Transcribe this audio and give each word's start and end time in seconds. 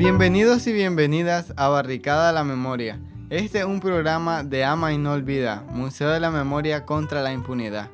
Bienvenidos 0.00 0.66
y 0.66 0.72
bienvenidas 0.72 1.52
a 1.56 1.68
Barricada 1.68 2.32
la 2.32 2.42
Memoria. 2.42 2.98
Este 3.28 3.58
es 3.58 3.66
un 3.66 3.80
programa 3.80 4.42
de 4.42 4.64
Ama 4.64 4.94
y 4.94 4.98
No 4.98 5.12
Olvida, 5.12 5.62
Museo 5.72 6.08
de 6.08 6.18
la 6.18 6.30
Memoria 6.30 6.86
contra 6.86 7.20
la 7.20 7.34
Impunidad. 7.34 7.90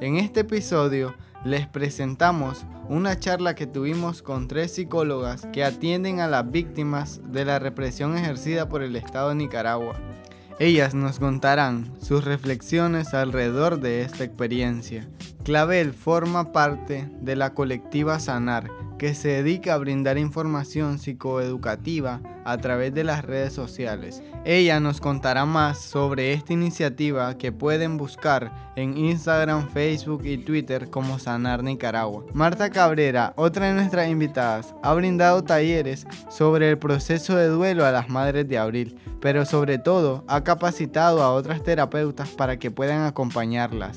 En 0.00 0.16
este 0.16 0.40
episodio 0.40 1.14
les 1.44 1.68
presentamos 1.68 2.66
una 2.88 3.20
charla 3.20 3.54
que 3.54 3.68
tuvimos 3.68 4.20
con 4.20 4.48
tres 4.48 4.74
psicólogas 4.74 5.46
que 5.52 5.62
atienden 5.62 6.18
a 6.18 6.26
las 6.26 6.50
víctimas 6.50 7.20
de 7.26 7.44
la 7.44 7.60
represión 7.60 8.18
ejercida 8.18 8.68
por 8.68 8.82
el 8.82 8.96
Estado 8.96 9.28
de 9.28 9.36
Nicaragua. 9.36 9.94
Ellas 10.58 10.92
nos 10.92 11.20
contarán 11.20 11.94
sus 12.00 12.24
reflexiones 12.24 13.14
alrededor 13.14 13.78
de 13.78 14.02
esta 14.02 14.24
experiencia. 14.24 15.06
Clavel 15.44 15.92
forma 15.92 16.50
parte 16.50 17.08
de 17.20 17.36
la 17.36 17.54
colectiva 17.54 18.18
Sanar, 18.18 18.72
que 18.98 19.14
se 19.14 19.28
dedica 19.28 19.74
a 19.74 19.78
brindar 19.78 20.18
información 20.18 20.98
psicoeducativa 20.98 22.20
a 22.44 22.58
través 22.58 22.92
de 22.94 23.04
las 23.04 23.24
redes 23.24 23.52
sociales. 23.52 24.22
Ella 24.44 24.78
nos 24.80 25.00
contará 25.00 25.46
más 25.46 25.78
sobre 25.78 26.32
esta 26.32 26.52
iniciativa 26.52 27.36
que 27.38 27.52
pueden 27.52 27.96
buscar 27.96 28.72
en 28.76 28.96
Instagram, 28.96 29.70
Facebook 29.70 30.24
y 30.24 30.38
Twitter 30.38 30.90
como 30.90 31.18
Sanar 31.18 31.62
Nicaragua. 31.62 32.24
Marta 32.34 32.70
Cabrera, 32.70 33.32
otra 33.36 33.66
de 33.66 33.74
nuestras 33.74 34.08
invitadas, 34.08 34.74
ha 34.82 34.92
brindado 34.94 35.42
talleres 35.42 36.06
sobre 36.28 36.68
el 36.68 36.78
proceso 36.78 37.36
de 37.36 37.48
duelo 37.48 37.86
a 37.86 37.92
las 37.92 38.10
madres 38.10 38.46
de 38.48 38.58
abril 38.58 38.98
pero 39.24 39.46
sobre 39.46 39.78
todo 39.78 40.22
ha 40.28 40.44
capacitado 40.44 41.22
a 41.22 41.32
otras 41.32 41.62
terapeutas 41.62 42.28
para 42.28 42.58
que 42.58 42.70
puedan 42.70 43.06
acompañarlas. 43.06 43.96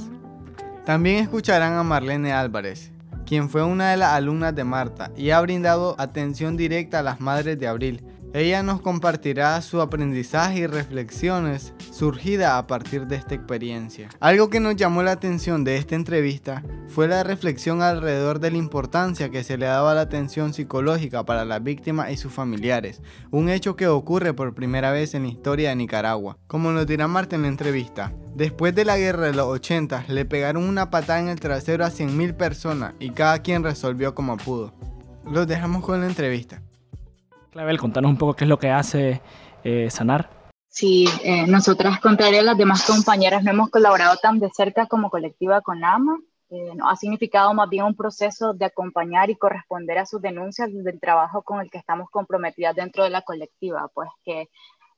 También 0.86 1.18
escucharán 1.18 1.74
a 1.74 1.84
Marlene 1.84 2.32
Álvarez, 2.32 2.94
quien 3.28 3.50
fue 3.50 3.62
una 3.62 3.92
de 3.92 3.98
las 3.98 4.14
alumnas 4.14 4.56
de 4.56 4.64
Marta 4.64 5.12
y 5.18 5.32
ha 5.32 5.42
brindado 5.42 5.96
atención 5.98 6.56
directa 6.56 7.00
a 7.00 7.04
las 7.04 7.20
madres 7.20 7.60
de 7.60 7.68
Abril, 7.68 8.07
ella 8.38 8.62
nos 8.62 8.82
compartirá 8.82 9.60
su 9.62 9.82
aprendizaje 9.82 10.60
y 10.60 10.68
reflexiones 10.68 11.74
surgidas 11.92 12.54
a 12.54 12.68
partir 12.68 13.08
de 13.08 13.16
esta 13.16 13.36
experiencia. 13.36 14.10
Algo 14.20 14.50
que 14.50 14.60
nos 14.60 14.76
llamó 14.76 15.02
la 15.02 15.14
atención 15.14 15.64
de 15.64 15.78
esta 15.78 15.96
entrevista 15.96 16.64
fue 16.88 17.08
la 17.08 17.24
reflexión 17.24 17.82
alrededor 17.82 18.40
de 18.40 18.52
la 18.52 18.58
importancia 18.58 19.30
que 19.30 19.44
se 19.44 19.58
le 19.58 19.66
daba 19.66 19.96
la 19.96 20.02
atención 20.02 20.54
psicológica 20.54 21.26
para 21.26 21.46
las 21.46 21.64
víctimas 21.64 22.12
y 22.12 22.18
sus 22.18 22.32
familiares, 22.32 23.02
un 23.32 23.50
hecho 23.50 23.76
que 23.76 23.88
ocurre 23.88 24.34
por 24.34 24.54
primera 24.54 24.92
vez 24.92 25.16
en 25.16 25.24
la 25.24 25.30
historia 25.30 25.70
de 25.70 25.76
Nicaragua. 25.76 26.38
Como 26.48 26.72
nos 26.72 26.86
dirá 26.86 27.08
Marta 27.08 27.36
en 27.36 27.42
la 27.42 27.48
entrevista, 27.48 28.14
después 28.36 28.76
de 28.76 28.86
la 28.86 28.98
guerra 28.98 29.26
de 29.26 29.34
los 29.34 29.48
80 29.48 30.06
le 30.10 30.26
pegaron 30.26 30.64
una 30.64 30.90
patada 30.92 31.20
en 31.20 31.30
el 31.30 31.40
trasero 31.40 31.86
a 31.86 31.90
100.000 31.90 32.36
personas 32.36 32.94
y 33.00 33.12
cada 33.12 33.40
quien 33.40 33.64
resolvió 33.64 34.14
como 34.14 34.38
pudo. 34.38 34.74
Los 35.26 35.48
dejamos 35.48 35.84
con 35.84 36.02
la 36.02 36.08
entrevista. 36.08 36.62
Clavel, 37.58 37.80
contanos 37.80 38.12
un 38.12 38.20
poco 38.20 38.36
qué 38.36 38.44
es 38.44 38.50
lo 38.50 38.60
que 38.60 38.70
hace 38.70 39.20
eh, 39.64 39.90
Sanar. 39.90 40.30
Sí, 40.70 41.08
eh, 41.24 41.48
nosotras, 41.48 42.00
contrario 42.00 42.42
a 42.42 42.44
las 42.44 42.56
demás 42.56 42.86
compañeras, 42.86 43.44
no 43.44 43.50
hemos 43.50 43.72
colaborado 43.72 44.16
tan 44.18 44.38
de 44.38 44.52
cerca 44.52 44.86
como 44.86 45.10
colectiva 45.10 45.62
con 45.62 45.84
AMA. 45.84 46.20
Eh, 46.52 46.74
ha 46.86 46.96
significado 46.96 47.52
más 47.56 47.68
bien 47.68 47.86
un 47.86 47.96
proceso 47.96 48.54
de 48.54 48.66
acompañar 48.66 49.32
y 49.32 49.38
corresponder 49.38 49.98
a 49.98 50.06
sus 50.06 50.22
denuncias 50.22 50.70
del 50.72 51.00
trabajo 51.00 51.42
con 51.42 51.60
el 51.60 51.72
que 51.72 51.80
estamos 51.80 52.12
comprometidas 52.12 52.76
dentro 52.76 53.04
de 53.04 53.10
la 53.10 53.24
colectiva, 53.24 53.90
pues 53.92 54.08
que 54.24 54.50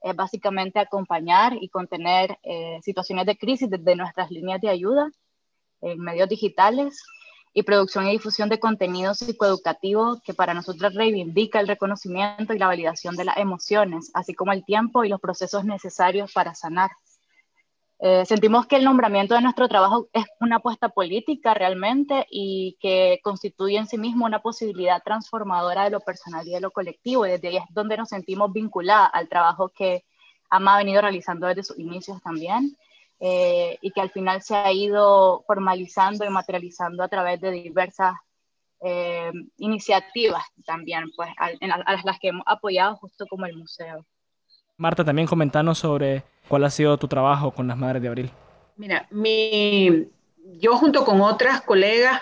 es 0.01 0.15
básicamente 0.17 0.79
acompañar 0.79 1.53
y 1.61 1.69
contener 1.69 2.39
eh, 2.43 2.79
situaciones 2.81 3.25
de 3.25 3.37
crisis 3.37 3.69
desde 3.69 3.95
nuestras 3.95 4.31
líneas 4.31 4.59
de 4.59 4.67
ayuda 4.67 5.09
en 5.79 5.97
medios 6.01 6.27
digitales, 6.27 7.05
y 7.53 7.63
producción 7.63 8.07
y 8.07 8.11
difusión 8.11 8.49
de 8.49 8.59
contenido 8.59 9.13
psicoeducativo 9.13 10.21
que 10.23 10.33
para 10.33 10.53
nosotros 10.53 10.93
reivindica 10.93 11.59
el 11.59 11.67
reconocimiento 11.67 12.53
y 12.53 12.59
la 12.59 12.67
validación 12.67 13.15
de 13.15 13.25
las 13.25 13.37
emociones, 13.37 14.11
así 14.13 14.33
como 14.33 14.53
el 14.53 14.63
tiempo 14.63 15.03
y 15.03 15.09
los 15.09 15.19
procesos 15.19 15.65
necesarios 15.65 16.31
para 16.31 16.53
sanar. 16.53 16.91
Eh, 18.01 18.25
sentimos 18.25 18.65
que 18.65 18.77
el 18.77 18.85
nombramiento 18.85 19.35
de 19.35 19.41
nuestro 19.41 19.67
trabajo 19.67 20.07
es 20.13 20.23
una 20.39 20.57
apuesta 20.57 20.87
política 20.87 21.53
realmente 21.53 22.25
y 22.29 22.77
que 22.79 23.19
constituye 23.23 23.77
en 23.77 23.87
sí 23.87 23.97
mismo 23.97 24.25
una 24.25 24.41
posibilidad 24.41 25.03
transformadora 25.03 25.83
de 25.83 25.89
lo 25.89 25.99
personal 25.99 26.47
y 26.47 26.51
de 26.51 26.61
lo 26.61 26.71
colectivo. 26.71 27.25
Y 27.25 27.31
desde 27.31 27.49
ahí 27.49 27.57
es 27.57 27.63
donde 27.71 27.97
nos 27.97 28.09
sentimos 28.09 28.53
vinculadas 28.53 29.09
al 29.11 29.27
trabajo 29.27 29.69
que 29.69 30.05
AMA 30.49 30.75
ha 30.75 30.77
venido 30.77 31.01
realizando 31.01 31.47
desde 31.47 31.63
sus 31.63 31.79
inicios 31.79 32.21
también 32.21 32.77
eh, 33.19 33.77
y 33.81 33.91
que 33.91 34.01
al 34.01 34.11
final 34.11 34.41
se 34.41 34.55
ha 34.55 34.71
ido 34.71 35.43
formalizando 35.45 36.25
y 36.25 36.29
materializando 36.29 37.03
a 37.03 37.07
través 37.07 37.41
de 37.41 37.51
diversas 37.51 38.15
eh, 38.81 39.31
iniciativas 39.57 40.43
también, 40.65 41.11
pues, 41.15 41.29
a, 41.37 41.51
las 42.05 42.19
que 42.19 42.29
hemos 42.29 42.43
apoyado 42.45 42.95
justo 42.95 43.25
como 43.27 43.45
el 43.45 43.57
museo. 43.57 44.05
Marta, 44.77 45.03
también 45.03 45.27
comentanos 45.27 45.79
sobre 45.79 46.23
cuál 46.47 46.63
ha 46.63 46.69
sido 46.69 46.97
tu 46.97 47.07
trabajo 47.07 47.51
con 47.51 47.67
las 47.67 47.77
Madres 47.77 48.01
de 48.01 48.07
Abril. 48.07 48.31
Mira, 48.77 49.05
mi, 49.11 50.07
yo 50.59 50.77
junto 50.77 51.03
con 51.03 51.19
otras 51.19 51.61
colegas, 51.61 52.21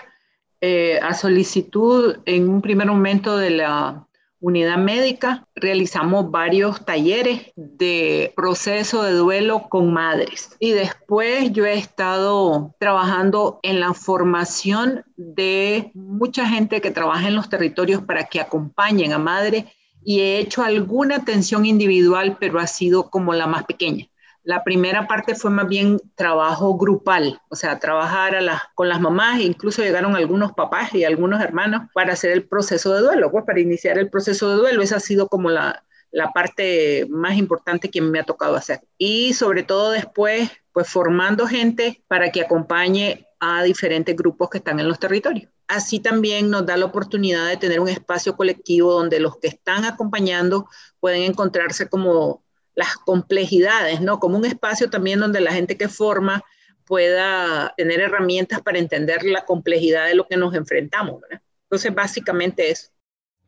eh, 0.60 0.98
a 1.00 1.14
solicitud 1.14 2.18
en 2.24 2.48
un 2.48 2.60
primer 2.60 2.88
momento 2.88 3.36
de 3.36 3.50
la 3.50 4.07
unidad 4.40 4.78
médica, 4.78 5.46
realizamos 5.54 6.30
varios 6.30 6.84
talleres 6.84 7.52
de 7.56 8.32
proceso 8.36 9.02
de 9.02 9.12
duelo 9.12 9.68
con 9.68 9.92
madres. 9.92 10.56
Y 10.60 10.70
después 10.70 11.52
yo 11.52 11.66
he 11.66 11.74
estado 11.74 12.74
trabajando 12.78 13.58
en 13.62 13.80
la 13.80 13.94
formación 13.94 15.04
de 15.16 15.90
mucha 15.94 16.48
gente 16.48 16.80
que 16.80 16.90
trabaja 16.90 17.28
en 17.28 17.34
los 17.34 17.48
territorios 17.48 18.02
para 18.02 18.24
que 18.24 18.40
acompañen 18.40 19.12
a 19.12 19.18
madres 19.18 19.64
y 20.04 20.20
he 20.20 20.38
hecho 20.38 20.62
alguna 20.62 21.16
atención 21.16 21.66
individual, 21.66 22.36
pero 22.38 22.60
ha 22.60 22.66
sido 22.66 23.10
como 23.10 23.34
la 23.34 23.46
más 23.46 23.64
pequeña. 23.64 24.06
La 24.48 24.64
primera 24.64 25.06
parte 25.06 25.34
fue 25.34 25.50
más 25.50 25.68
bien 25.68 26.00
trabajo 26.14 26.78
grupal, 26.78 27.38
o 27.50 27.54
sea, 27.54 27.78
trabajar 27.78 28.34
con 28.74 28.88
las 28.88 28.98
mamás, 28.98 29.40
incluso 29.40 29.82
llegaron 29.82 30.16
algunos 30.16 30.52
papás 30.52 30.94
y 30.94 31.04
algunos 31.04 31.42
hermanos 31.42 31.82
para 31.92 32.14
hacer 32.14 32.30
el 32.30 32.48
proceso 32.48 32.94
de 32.94 33.02
duelo, 33.02 33.30
pues 33.30 33.44
para 33.44 33.60
iniciar 33.60 33.98
el 33.98 34.08
proceso 34.08 34.48
de 34.48 34.56
duelo. 34.56 34.80
Esa 34.80 34.96
ha 34.96 35.00
sido 35.00 35.28
como 35.28 35.50
la, 35.50 35.84
la 36.10 36.30
parte 36.32 37.06
más 37.10 37.36
importante 37.36 37.90
que 37.90 38.00
me 38.00 38.20
ha 38.20 38.24
tocado 38.24 38.56
hacer. 38.56 38.80
Y 38.96 39.34
sobre 39.34 39.64
todo 39.64 39.90
después, 39.90 40.50
pues 40.72 40.88
formando 40.88 41.46
gente 41.46 42.02
para 42.08 42.32
que 42.32 42.40
acompañe 42.40 43.26
a 43.40 43.62
diferentes 43.64 44.16
grupos 44.16 44.48
que 44.48 44.58
están 44.58 44.80
en 44.80 44.88
los 44.88 44.98
territorios. 44.98 45.50
Así 45.66 46.00
también 46.00 46.48
nos 46.48 46.64
da 46.64 46.78
la 46.78 46.86
oportunidad 46.86 47.46
de 47.48 47.58
tener 47.58 47.80
un 47.80 47.90
espacio 47.90 48.34
colectivo 48.34 48.94
donde 48.94 49.20
los 49.20 49.36
que 49.36 49.48
están 49.48 49.84
acompañando 49.84 50.70
pueden 51.00 51.24
encontrarse 51.24 51.90
como 51.90 52.47
las 52.78 52.94
complejidades, 52.94 54.00
¿no? 54.00 54.20
Como 54.20 54.38
un 54.38 54.44
espacio 54.44 54.88
también 54.88 55.18
donde 55.18 55.40
la 55.40 55.50
gente 55.50 55.76
que 55.76 55.88
forma 55.88 56.44
pueda 56.86 57.74
tener 57.76 57.98
herramientas 57.98 58.62
para 58.62 58.78
entender 58.78 59.24
la 59.24 59.44
complejidad 59.44 60.06
de 60.06 60.14
lo 60.14 60.28
que 60.28 60.36
nos 60.36 60.54
enfrentamos, 60.54 61.20
¿verdad? 61.20 61.42
Entonces, 61.64 61.92
básicamente 61.92 62.70
eso. 62.70 62.92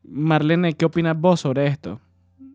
Marlene, 0.02 0.74
¿qué 0.74 0.84
opinas 0.84 1.16
vos 1.16 1.42
sobre 1.42 1.68
esto? 1.68 2.00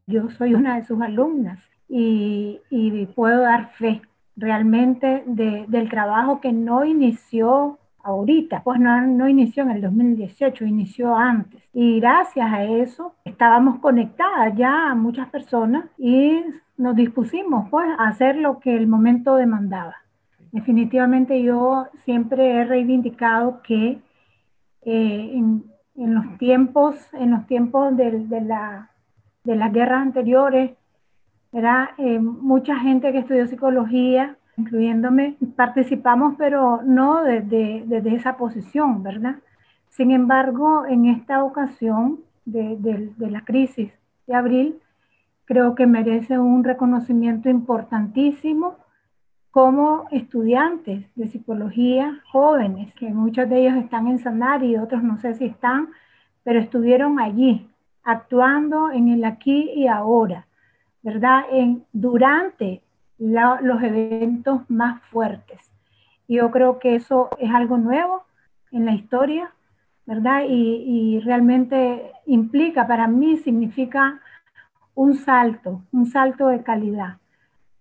Yo 0.06 0.30
soy 0.38 0.53
una 0.53 0.75
de 0.75 0.85
sus 0.85 1.02
alumnas 1.02 1.64
y, 1.88 2.59
y 2.69 3.06
puedo 3.06 3.44
dar 3.44 3.72
fe 3.75 4.02
realmente 4.35 5.24
de, 5.28 5.64
del 5.69 5.90
trabajo 5.90 6.41
que 6.41 6.52
no 6.52 6.84
inició 6.84 7.80
ahorita, 8.03 8.64
pues 8.64 8.81
no, 8.81 9.00
no 9.08 9.30
inició 9.30 9.64
en 9.64 9.72
el 9.72 9.81
2018, 9.81 10.66
inició 10.66 11.16
antes. 11.16 11.64
Y 11.74 12.02
gracias 12.02 12.52
a 12.52 12.66
eso 12.66 13.16
estábamos 13.24 13.80
conectadas 13.80 14.56
ya 14.58 14.91
a 14.91 14.96
muchas 14.96 15.30
personas 15.30 15.85
y 15.97 16.41
nos 16.78 16.96
dispusimos 16.96 17.69
pues 17.69 17.88
a 17.97 18.08
hacer 18.08 18.36
lo 18.38 18.59
que 18.59 18.75
el 18.75 18.88
momento 18.88 19.36
demandaba. 19.36 19.96
Definitivamente 20.52 21.41
yo 21.41 21.88
siempre 22.03 22.53
he 22.53 22.66
reivindicado 22.66 23.62
que 23.62 24.00
eh, 24.84 25.31
en, 25.34 25.64
los 25.96 26.38
tiempos, 26.38 26.96
en 27.14 27.32
los 27.32 27.46
tiempos 27.47 27.96
de, 27.97 28.11
de, 28.20 28.41
la, 28.41 28.90
de 29.44 29.55
las 29.55 29.73
guerras 29.73 30.02
anteriores, 30.02 30.72
era 31.52 31.91
eh, 31.97 32.20
mucha 32.20 32.78
gente 32.78 33.11
que 33.11 33.20
estudió 33.20 33.47
psicología, 33.47 34.38
incluyéndome, 34.58 35.35
participamos, 35.55 36.35
pero 36.38 36.82
no 36.84 37.23
desde, 37.23 37.84
desde 37.85 38.16
esa 38.16 38.38
posición, 38.38 39.03
¿verdad? 39.03 39.35
Sin 39.90 40.11
embargo, 40.11 40.85
en 40.85 41.05
esta 41.05 41.44
ocasión 41.44 42.20
de, 42.44 42.76
de, 42.78 43.11
de 43.16 43.32
la 43.32 43.41
crisis 43.41 43.91
de 44.28 44.35
abril, 44.35 44.79
creo 45.46 45.76
que 45.76 45.88
merece 45.88 46.38
un 46.40 46.64
reconocimiento 46.64 47.50
importantísimo 47.50 48.78
como 49.52 50.08
estudiantes 50.12 51.06
de 51.16 51.28
psicología 51.28 52.22
jóvenes, 52.32 52.94
que 52.96 53.09
muchos 53.09 53.50
de 53.50 53.62
ellos 53.62 53.78
están 53.78 54.08
en 54.08 54.20
Sanar 54.20 54.64
y 54.64 54.76
otros 54.76 55.02
no 55.02 55.18
sé 55.18 55.34
si 55.36 55.46
están, 55.46 55.90
pero 56.44 56.59
estuvieron 56.59 57.20
allí, 57.20 57.70
actuando 58.03 58.92
en 58.92 59.08
el 59.08 59.24
aquí 59.24 59.72
y 59.76 59.88
ahora, 59.88 60.46
¿verdad? 61.02 61.44
En, 61.52 61.86
durante 61.94 62.82
los 63.18 63.82
eventos 63.82 64.70
más 64.70 65.02
fuertes. 65.03 65.72
Yo 66.28 66.52
creo 66.52 66.80
que 66.80 66.96
eso 66.96 67.30
es 67.40 67.50
algo 67.52 67.78
nuevo 67.78 68.24
en 68.72 68.86
la 68.86 68.94
historia 68.94 69.52
¿verdad? 70.06 70.44
Y, 70.47 71.16
y 71.16 71.20
realmente 71.22 72.12
implica, 72.26 72.88
para 72.88 73.08
mí 73.08 73.38
significa 73.38 74.22
un 74.96 75.16
salto, 75.16 75.84
un 75.92 76.08
salto 76.08 76.47
de 76.47 76.64
calidad 76.64 77.18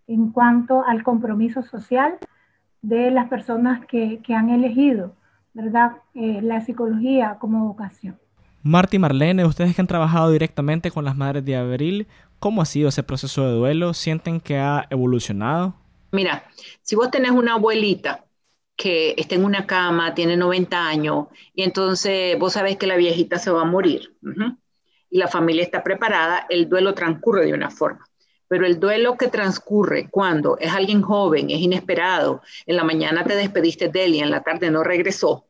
en 0.06 0.30
cuanto 0.30 0.84
al 0.84 1.02
compromiso 1.02 1.62
social 1.62 2.18
de 2.82 3.10
las 3.10 3.28
personas 3.28 3.86
que, 3.86 4.20
que 4.22 4.34
han 4.34 4.50
elegido, 4.50 5.14
¿verdad? 5.54 5.92
Eh, 6.14 6.40
la 6.42 6.60
psicología 6.60 7.38
como 7.40 7.66
vocación. 7.66 8.18
Marta 8.62 8.96
y 8.96 8.98
Marlene, 8.98 9.44
ustedes 9.44 9.74
que 9.74 9.80
han 9.80 9.86
trabajado 9.86 10.30
directamente 10.30 10.90
con 10.90 11.04
las 11.04 11.16
madres 11.16 11.44
de 11.44 11.56
abril, 11.56 12.06
¿cómo 12.38 12.60
ha 12.60 12.66
sido 12.66 12.88
ese 12.88 13.02
proceso 13.02 13.46
de 13.46 13.54
duelo? 13.54 13.94
¿Sienten 13.94 14.40
que 14.40 14.58
ha 14.58 14.86
evolucionado? 14.90 15.74
Mira, 16.12 16.44
si 16.82 16.96
vos 16.96 17.10
tenés 17.10 17.30
una 17.30 17.54
abuelita 17.54 18.24
que 18.76 19.14
está 19.16 19.34
en 19.34 19.44
una 19.44 19.66
cama, 19.66 20.14
tiene 20.14 20.36
90 20.36 20.86
años, 20.86 21.26
y 21.54 21.62
entonces 21.62 22.38
vos 22.38 22.54
sabés 22.54 22.76
que 22.76 22.86
la 22.86 22.96
viejita 22.96 23.38
se 23.38 23.50
va 23.50 23.62
a 23.62 23.66
morir, 23.66 24.14
y 25.14 25.18
la 25.18 25.28
familia 25.28 25.62
está 25.62 25.84
preparada, 25.84 26.44
el 26.48 26.68
duelo 26.68 26.92
transcurre 26.92 27.46
de 27.46 27.54
una 27.54 27.70
forma. 27.70 28.04
Pero 28.48 28.66
el 28.66 28.80
duelo 28.80 29.16
que 29.16 29.28
transcurre 29.28 30.08
cuando 30.10 30.58
es 30.58 30.72
alguien 30.72 31.02
joven, 31.02 31.50
es 31.50 31.60
inesperado, 31.60 32.42
en 32.66 32.74
la 32.74 32.82
mañana 32.82 33.22
te 33.22 33.36
despediste 33.36 33.88
de 33.88 34.06
él 34.06 34.16
y 34.16 34.18
en 34.18 34.32
la 34.32 34.42
tarde 34.42 34.72
no 34.72 34.82
regresó, 34.82 35.46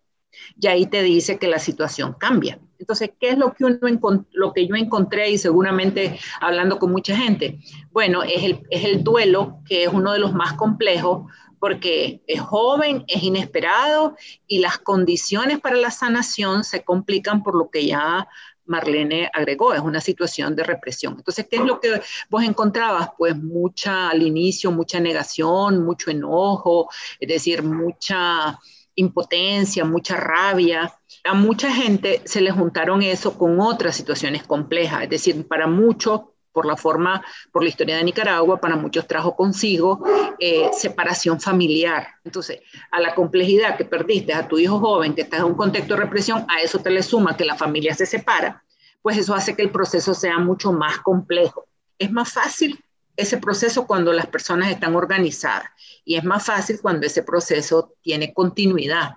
y 0.61 0.67
ahí 0.67 0.85
te 0.85 1.03
dice 1.03 1.39
que 1.39 1.49
la 1.49 1.59
situación 1.59 2.13
cambia. 2.13 2.59
Entonces, 2.79 3.13
¿qué 3.19 3.31
es 3.31 3.39
lo 3.39 3.55
que, 3.55 4.69
yo 4.69 4.77
encontré 4.77 5.31
y 5.31 5.39
seguramente 5.39 6.19
hablando 6.43 6.79
con 6.79 6.93
mucha 6.93 7.17
gente? 7.17 7.59
Bueno, 7.91 8.23
es 8.23 8.45
el 8.71 9.03
duelo 9.03 9.61
que 9.67 9.85
es 9.85 9.89
uno 9.91 10.13
de 10.13 10.19
los 10.19 10.35
más 10.35 10.53
complejos 10.53 11.25
porque 11.59 12.21
es 12.27 12.43
joven, 12.43 13.05
es 13.07 13.23
inesperado 13.23 14.17
y 14.47 14.59
las 14.59 14.77
condiciones 14.77 15.61
para 15.61 15.77
la 15.77 15.91
sanación 15.91 16.63
se 16.63 16.85
complican 16.85 17.43
por 17.43 17.57
lo 17.57 17.71
que 17.71 17.87
ya 17.87 18.29
Marlene 18.67 19.31
agregó, 19.33 19.75
es 19.75 19.81
una 19.81 20.01
situación 20.01 20.55
de 20.57 20.65
represión. 20.65 21.15
Entonces, 21.19 21.47
¿qué 21.51 21.57
es 21.57 21.63
lo 21.63 21.81
que 21.81 22.01
vos 22.31 22.43
encontrabas? 22.43 23.11
Pues 23.17 23.37
mucha, 23.37 24.11
al 24.11 24.23
inicio, 24.23 24.71
mucha 24.71 25.01
negación, 25.01 25.85
mucho 25.85 26.11
enojo, 26.11 26.89
es 27.21 27.29
decir, 27.29 27.63
mucha 27.63 28.59
impotencia, 28.97 29.85
mucha 29.85 30.17
rabia. 30.17 30.93
A 31.25 31.35
mucha 31.35 31.73
gente 31.73 32.23
se 32.25 32.41
le 32.41 32.51
juntaron 32.51 33.03
eso 33.03 33.37
con 33.37 33.61
otras 33.61 33.97
situaciones 33.97 34.45
complejas, 34.45 35.05
es 35.05 35.11
decir, 35.11 35.47
para 35.49 35.67
muchos 35.67 36.21
por 36.55 36.65
la 36.65 36.77
forma, 36.77 37.23
por 37.53 37.63
la 37.63 37.69
historia 37.69 37.97
de 37.97 38.05
Nicaragua, 38.05 38.61
para 38.61 38.77
muchos 38.77 39.07
trajo 39.07 39.35
consigo 39.35 40.03
eh, 40.39 40.71
separación 40.73 41.41
familiar. 41.41 42.07
Entonces, 42.25 42.61
a 42.93 43.01
la 43.01 43.15
complejidad 43.15 43.77
que 43.77 43.85
perdiste 43.85 44.33
a 44.33 44.47
tu 44.47 44.59
hijo 44.59 44.79
joven, 44.79 45.15
que 45.15 45.23
está 45.23 45.39
en 45.39 45.45
un 45.45 45.55
contexto 45.55 45.95
de 45.95 46.01
represión, 46.01 46.47
a 46.49 46.61
eso 46.61 46.79
te 46.79 46.91
le 46.91 47.03
suma 47.03 47.37
que 47.37 47.45
la 47.45 47.57
familia 47.57 47.93
se 47.95 48.07
separa, 48.07 48.65
pues 49.03 49.19
eso 49.19 49.35
hace 49.35 49.55
que 49.57 49.63
el 49.63 49.71
proceso 49.71 50.15
sea 50.15 50.39
mucho 50.39 50.73
más 50.73 50.99
complejo. 51.01 51.67
Es 51.99 52.11
más 52.11 52.33
fácil 52.33 52.83
ese 53.17 53.37
proceso 53.39 53.87
cuando 53.87 54.13
las 54.13 54.27
personas 54.27 54.71
están 54.71 54.95
organizadas 54.95 55.69
y 56.05 56.17
es 56.17 56.25
más 56.25 56.45
fácil 56.47 56.79
cuando 56.81 57.07
ese 57.07 57.23
proceso 57.23 57.95
tiene 58.01 58.33
continuidad. 58.33 59.17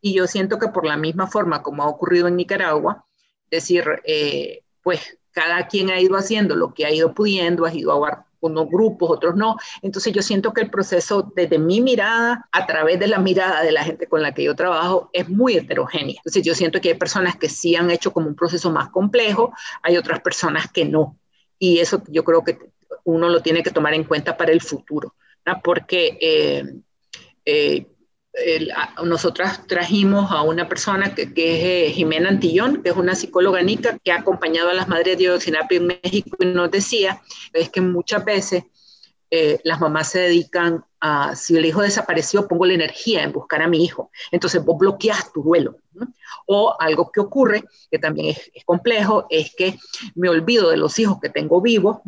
Y 0.00 0.14
yo 0.14 0.26
siento 0.26 0.58
que 0.58 0.68
por 0.68 0.84
la 0.84 0.98
misma 0.98 1.26
forma 1.26 1.62
como 1.62 1.82
ha 1.82 1.88
ocurrido 1.88 2.28
en 2.28 2.36
Nicaragua, 2.36 3.06
decir, 3.50 3.84
eh, 4.04 4.62
pues 4.82 5.18
cada 5.34 5.66
quien 5.66 5.90
ha 5.90 6.00
ido 6.00 6.16
haciendo 6.16 6.56
lo 6.56 6.72
que 6.72 6.86
ha 6.86 6.92
ido 6.92 7.12
pudiendo, 7.12 7.66
ha 7.66 7.74
ido 7.74 7.92
a 7.92 8.24
unos 8.40 8.68
grupos, 8.68 9.10
otros 9.10 9.34
no. 9.34 9.56
Entonces 9.82 10.12
yo 10.12 10.22
siento 10.22 10.52
que 10.52 10.62
el 10.62 10.70
proceso 10.70 11.32
desde 11.34 11.58
mi 11.58 11.80
mirada, 11.80 12.48
a 12.52 12.66
través 12.66 13.00
de 13.00 13.08
la 13.08 13.18
mirada 13.18 13.62
de 13.62 13.72
la 13.72 13.82
gente 13.82 14.06
con 14.06 14.22
la 14.22 14.32
que 14.32 14.44
yo 14.44 14.54
trabajo, 14.54 15.10
es 15.12 15.28
muy 15.28 15.56
heterogénea. 15.56 16.16
Entonces 16.16 16.42
yo 16.42 16.54
siento 16.54 16.80
que 16.80 16.90
hay 16.90 16.94
personas 16.94 17.36
que 17.36 17.48
sí 17.48 17.74
han 17.74 17.90
hecho 17.90 18.12
como 18.12 18.28
un 18.28 18.36
proceso 18.36 18.70
más 18.70 18.90
complejo, 18.90 19.52
hay 19.82 19.96
otras 19.96 20.20
personas 20.20 20.70
que 20.70 20.84
no. 20.84 21.18
Y 21.58 21.80
eso 21.80 22.02
yo 22.08 22.22
creo 22.22 22.44
que 22.44 22.58
uno 23.04 23.28
lo 23.28 23.40
tiene 23.40 23.62
que 23.62 23.70
tomar 23.70 23.94
en 23.94 24.04
cuenta 24.04 24.36
para 24.36 24.52
el 24.52 24.60
futuro, 24.60 25.14
porque 25.62 26.16
eh, 26.20 26.74
eh, 27.44 27.86
nosotras 29.04 29.66
trajimos 29.66 30.30
a 30.32 30.42
una 30.42 30.68
persona 30.68 31.14
que, 31.14 31.22
es 31.22 31.30
eh, 31.36 31.92
Jimena 31.92 32.28
Antillón, 32.28 32.82
que 32.82 32.90
es 32.90 32.96
una 32.96 33.14
psicóloga 33.14 33.62
nica 33.62 33.98
que 34.02 34.10
ha 34.10 34.18
acompañado 34.18 34.70
a 34.70 34.74
las 34.74 34.88
madres 34.88 35.18
de 35.18 35.30
Oxinapio 35.30 35.78
en 35.78 35.86
México 35.86 36.36
y 36.40 36.46
nos 36.46 36.70
decía 36.70 37.22
es 37.52 37.68
que 37.70 37.80
muchas 37.80 38.24
veces 38.24 38.64
eh, 39.30 39.60
las 39.64 39.80
mamás 39.80 40.10
se 40.10 40.20
dedican 40.20 40.84
a, 41.00 41.34
si 41.34 41.56
el 41.56 41.66
hijo 41.66 41.82
desapareció, 41.82 42.46
pongo 42.46 42.66
la 42.66 42.74
energía 42.74 43.24
en 43.24 43.32
buscar 43.32 43.62
a 43.62 43.68
mi 43.68 43.82
hijo. 43.82 44.10
Entonces 44.30 44.64
vos 44.64 44.78
bloqueas 44.78 45.32
tu 45.32 45.42
duelo. 45.42 45.78
O 46.46 46.76
algo 46.78 47.10
que 47.10 47.20
ocurre, 47.20 47.64
que 47.90 47.98
también 47.98 48.36
es, 48.54 48.64
complejo, 48.64 49.26
es 49.30 49.52
que 49.56 49.76
me 50.14 50.28
olvido 50.28 50.70
de 50.70 50.76
los 50.76 50.98
hijos 51.00 51.18
que 51.20 51.30
tengo 51.30 51.60
vivos. 51.60 51.98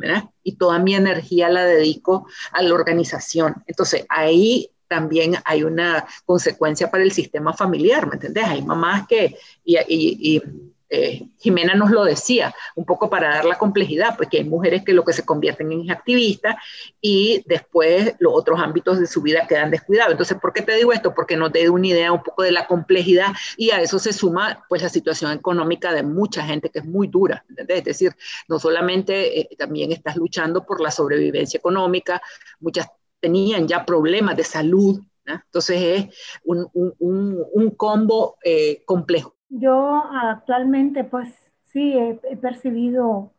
Y 0.45 0.57
toda 0.57 0.79
mi 0.79 0.95
energía 0.95 1.49
la 1.49 1.65
dedico 1.65 2.29
a 2.53 2.63
la 2.63 2.75
organización. 2.75 3.57
Entonces 3.67 4.07
ahí 4.09 4.71
también 4.89 5.37
hay 5.45 5.63
una 5.63 6.07
consecuencia 6.25 6.91
para 6.91 7.03
el 7.03 7.13
sistema 7.13 7.53
familiar, 7.53 8.07
¿me 8.07 8.15
entendés? 8.15 8.45
Hay 8.45 8.63
mamás 8.63 9.07
que, 9.07 9.37
y, 9.65 10.41
eh, 10.89 11.29
Jimena 11.39 11.75
nos 11.75 11.91
lo 11.91 12.05
decía, 12.05 12.55
un 12.77 12.85
poco 12.85 13.11
para 13.11 13.31
dar 13.31 13.45
la 13.45 13.59
complejidad, 13.59 14.17
porque 14.17 14.39
hay 14.39 14.45
mujeres 14.45 14.85
que 14.85 14.93
lo 14.93 15.05
que 15.05 15.13
se 15.13 15.25
convierten 15.25 15.73
en 15.73 15.91
activistas 15.91 16.57
y 17.01 17.43
después 17.47 18.15
los 18.21 18.33
otros 18.35 18.61
ámbitos 18.61 19.01
de 19.01 19.07
su 19.07 19.21
vida 19.21 19.47
quedan 19.49 19.71
descuidados. 19.71 20.13
Entonces, 20.13 20.39
¿por 20.41 20.53
qué 20.53 20.63
te 20.63 20.77
digo 20.77 20.93
esto? 20.93 21.13
Porque 21.13 21.37
nos 21.37 21.53
dé 21.53 21.69
una 21.69 21.89
idea 21.89 22.13
un 22.13 22.23
poco 22.23 22.45
de 22.45 22.53
la 22.53 22.67
complejidad 22.69 23.33
y 23.57 23.71
a 23.71 23.81
eso 23.81 23.99
se 23.99 24.13
suma 24.13 24.65
pues 24.69 24.83
la 24.83 24.89
situación 24.89 25.33
económica 25.33 25.93
de 25.93 26.05
mucha 26.05 26.45
gente 26.45 26.71
que 26.71 26.79
es 26.79 26.85
muy 26.85 27.09
dura, 27.09 27.45
¿entendés? 27.49 27.79
Es 27.79 27.85
decir, 27.85 28.17
no 28.49 28.61
solamente 28.61 29.41
eh, 29.41 29.49
también 29.59 29.91
estás 29.91 30.17
luchando 30.17 30.65
por 30.65 30.81
la 30.81 30.93
sobrevivencia 30.93 31.59
económica, 31.59 32.23
muchas 32.61 32.87
tenían 33.27 33.67
ya 33.67 33.85
problemas 33.85 34.37
de 34.37 34.45
salud. 34.45 35.03
Entonces 35.27 35.83
es 35.83 36.41
un, 36.45 36.69
un, 36.73 37.45
un, 37.53 37.71
combo 37.71 38.37
eh, 38.45 38.85
complejo. 38.85 39.35
Yo 39.49 40.05
actualmente 40.13 41.03
pues 41.03 41.29
sí 41.65 41.93
he, 41.99 42.37
percibido, 42.37 43.33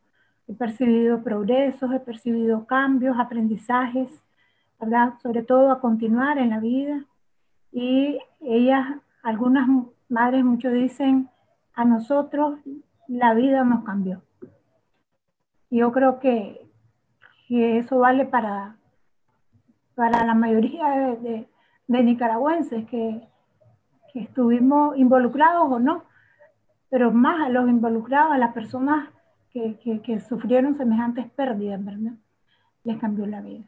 he 0.50 0.54
percibido 0.54 1.24
progresos, 1.24 1.90
he 1.94 2.02
percibido 2.02 2.66
cambios, 2.66 3.16
aprendizajes, 3.18 4.10
¿verdad? 4.78 5.14
Sobre 5.24 5.44
todo 5.44 5.72
a 5.72 5.80
continuar 5.80 6.38
en 6.38 6.50
la 6.50 6.60
vida. 6.60 7.06
Y 7.72 8.20
ellas, 8.42 8.86
algunas 9.24 9.70
madres, 10.10 10.44
muchos 10.44 10.74
dicen, 10.74 11.30
a 11.76 11.86
nosotros 11.86 12.60
la 13.08 13.34
vida 13.34 13.64
nos 13.64 13.86
cambió. 13.86 14.22
Yo 15.70 15.94
creo 15.94 16.20
que, 16.20 16.68
que 17.48 17.78
eso 17.78 18.00
vale 18.00 18.26
para, 18.26 18.77
para 19.98 20.24
la 20.24 20.36
mayoría 20.36 21.18
de, 21.24 21.48
nicaragüenses 21.88 22.86
que, 22.88 23.20
estuvimos 24.14 24.98
involucrados 24.98 25.72
o 25.72 25.80
no, 25.80 26.04
pero 26.90 27.12
más 27.12 27.46
a 27.46 27.50
los 27.50 27.70
involucrados, 27.70 28.32
a 28.32 28.38
las 28.40 28.52
personas 28.52 29.10
que, 29.52 30.24
sufrieron 30.28 30.78
semejantes 30.78 31.30
pérdidas, 31.36 31.84
¿verdad? 31.84 32.14
Les 32.84 32.98
cambió 33.00 33.28
la 33.28 33.42
vida. 33.42 33.66